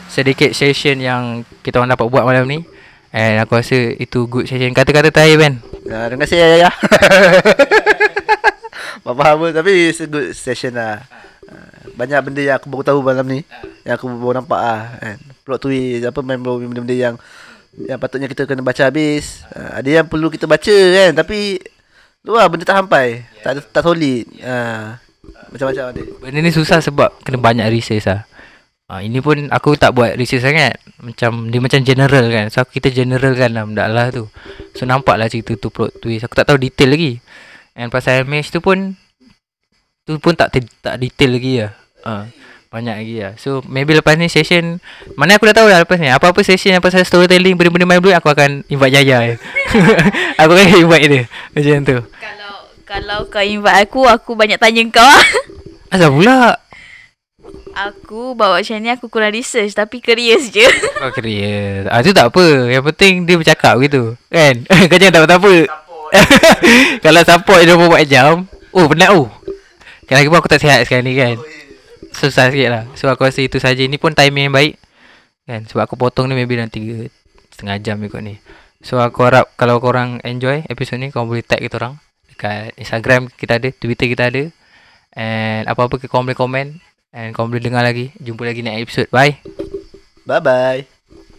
Sedikit 0.09 0.57
session 0.57 1.05
yang 1.05 1.45
Kita 1.61 1.77
orang 1.81 1.93
dapat 1.93 2.09
buat 2.09 2.25
malam 2.25 2.49
ni 2.49 2.80
And 3.11 3.43
aku 3.43 3.59
rasa 3.59 3.95
Itu 3.99 4.31
good 4.31 4.47
session 4.47 4.71
Kata-kata 4.71 5.11
terakhir 5.11 5.37
Ben 5.39 5.55
Ya, 5.91 6.07
terima 6.07 6.23
kasih 6.23 6.39
Ayah. 6.39 6.75
Bapa 9.03 9.35
apa 9.35 9.47
tapi 9.51 9.91
it's 9.91 9.99
a 9.99 10.07
good 10.07 10.37
session 10.37 10.77
lah. 10.77 11.03
Ah, 11.51 11.73
Banyak 11.99 12.31
benda 12.31 12.41
yang 12.47 12.57
aku 12.63 12.71
baru 12.71 12.85
tahu 12.87 12.99
malam 13.03 13.27
ni. 13.27 13.41
Yang 13.83 13.95
aku 13.99 14.07
baru 14.13 14.39
nampak 14.39 14.61
ah 14.61 14.83
kan. 15.01 15.19
Plot 15.43 15.59
twist 15.67 16.07
apa 16.07 16.21
main 16.23 16.39
baru 16.39 16.63
benda-benda 16.63 16.95
yang 16.95 17.15
yang 17.75 17.99
patutnya 17.99 18.31
kita 18.31 18.47
kena 18.47 18.63
baca 18.63 18.87
habis. 18.87 19.43
Ah, 19.51 19.83
ada 19.83 19.89
yang 19.89 20.07
perlu 20.07 20.31
kita 20.31 20.47
baca 20.47 20.71
kan 20.71 21.11
tapi 21.17 21.59
tu 22.21 22.37
lah 22.37 22.47
benda 22.47 22.63
tak 22.63 22.87
sampai. 22.87 23.27
Tak 23.43 23.73
tak 23.73 23.83
solid. 23.83 24.31
Ah, 24.45 25.01
macam-macam 25.51 25.85
ada. 25.91 26.03
Benda 26.23 26.39
ni 26.39 26.53
susah 26.55 26.79
sebab 26.79 27.11
Kena 27.27 27.43
banyak 27.43 27.67
research 27.75 28.07
lah 28.07 28.23
ha, 28.91 29.03
Ini 29.05 29.19
pun 29.23 29.51
aku 29.51 29.77
tak 29.77 29.93
buat 29.95 30.15
research 30.17 30.43
sangat 30.43 30.79
Macam 31.01 31.49
Dia 31.49 31.59
macam 31.59 31.81
general 31.81 32.25
kan. 32.27 32.47
So 32.49 32.61
aku- 32.61 32.77
kita 32.77 32.89
general 32.91 33.33
kan 33.33 33.51
dalam 33.51 33.73
dakwah 33.73 34.09
tu. 34.11 34.25
So 34.73 34.85
nampak 34.85 35.17
lah 35.17 35.27
cerita 35.27 35.53
tu 35.55 35.69
plot 35.69 35.97
twist. 35.99 36.23
Aku 36.23 36.33
tak 36.33 36.45
tahu 36.45 36.57
detail 36.57 36.91
lagi. 36.91 37.19
And 37.73 37.89
pasal 37.89 38.23
MH 38.23 38.51
tu 38.51 38.61
pun 38.61 38.95
Tu 40.03 40.17
pun 40.17 40.33
tak 40.33 40.51
te- 40.51 40.77
tak 40.79 40.97
detail 40.97 41.31
lagi 41.33 41.53
lah. 41.61 41.73
Ha, 42.03 42.13
Banyak 42.69 42.97
lagi 42.97 43.17
lah. 43.19 43.33
So 43.35 43.61
maybe 43.65 43.93
lepas 43.93 44.15
ni 44.15 44.27
session 44.27 44.79
Mana 45.13 45.35
aku 45.35 45.47
dah 45.47 45.57
tahu 45.57 45.69
lah 45.69 45.81
lepas 45.81 45.97
ni. 45.97 46.07
Apa-apa 46.07 46.41
session 46.41 46.71
yang 46.71 46.81
pasal 46.81 47.01
storytelling 47.01 47.55
Benda-benda 47.55 47.87
main 47.87 47.99
blue 47.99 48.13
Aku 48.13 48.27
akan 48.27 48.63
invite 48.67 48.95
Jaya 48.95 49.35
Aku 50.41 50.51
akan 50.51 50.67
invite 50.79 51.07
dia. 51.07 51.23
Macam 51.51 51.77
tu. 51.83 51.99
Kalau 52.15 52.53
kalau 52.85 53.19
kau 53.25 53.41
invite 53.41 53.79
aku 53.81 54.03
aku 54.03 54.35
banyak 54.35 54.57
tanya 54.57 54.83
kau. 54.91 55.01
ah. 55.01 55.23
Asal 55.89 56.11
pula 56.11 56.60
aku 57.75 58.35
bawa 58.35 58.61
macam 58.61 58.77
ni 58.83 58.91
aku 58.91 59.07
kurang 59.07 59.33
research 59.35 59.73
tapi 59.75 60.03
curious 60.03 60.51
je. 60.51 60.65
Kau 61.01 61.13
career 61.15 61.87
Ah 61.89 62.05
tu 62.05 62.13
tak 62.13 62.31
apa. 62.33 62.71
Yang 62.71 62.85
penting 62.95 63.13
dia 63.25 63.37
bercakap 63.39 63.75
gitu. 63.83 64.15
Kan? 64.29 64.67
Kau 64.91 64.99
jangan 64.99 65.15
tak 65.15 65.23
apa-apa. 65.27 65.55
Kalau 67.05 67.21
support 67.23 67.61
24 67.65 68.11
jam. 68.11 68.45
Oh 68.75 68.87
penat 68.87 69.11
oh. 69.15 69.27
Lagi 70.11 70.27
pun 70.27 70.43
aku 70.43 70.51
tak 70.51 70.59
sihat 70.59 70.83
sekarang 70.87 71.07
ni 71.07 71.15
kan? 71.15 71.39
Susah 72.11 72.51
sikit 72.51 72.69
lah. 72.71 72.85
So 72.99 73.07
aku 73.07 73.27
rasa 73.27 73.47
itu 73.47 73.63
saja. 73.63 73.79
Ini 73.79 73.97
pun 73.97 74.15
timing 74.15 74.51
yang 74.51 74.55
baik. 74.55 74.75
Kan? 75.47 75.67
Sebab 75.71 75.87
aku 75.87 75.95
potong 75.95 76.27
ni 76.31 76.35
maybe 76.35 76.59
dalam 76.59 76.71
3 76.71 77.11
Setengah 77.55 77.77
jam 77.83 77.97
ikut 78.03 78.23
ni. 78.23 78.39
So 78.81 78.99
aku 78.99 79.29
harap 79.29 79.53
Kalau 79.61 79.77
korang 79.79 80.25
enjoy 80.25 80.65
episod 80.73 80.97
ni 80.97 81.13
Korang 81.13 81.31
boleh 81.31 81.47
tag 81.47 81.63
kita 81.63 81.79
orang. 81.79 82.03
Dekat 82.27 82.75
Instagram 82.75 83.31
kita 83.31 83.63
ada 83.63 83.69
Twitter 83.71 84.11
kita 84.11 84.35
ada. 84.35 84.43
And 85.15 85.67
apa-apa 85.67 85.99
korang 86.07 86.27
boleh 86.27 86.39
komen 86.39 86.90
And 87.11 87.35
korang 87.35 87.51
boleh 87.51 87.63
dengar 87.63 87.83
lagi. 87.83 88.15
Jumpa 88.23 88.47
lagi 88.47 88.63
next 88.63 88.83
episode. 88.87 89.11
Bye. 89.11 89.43
Bye 90.27 90.43
bye. 90.43 90.81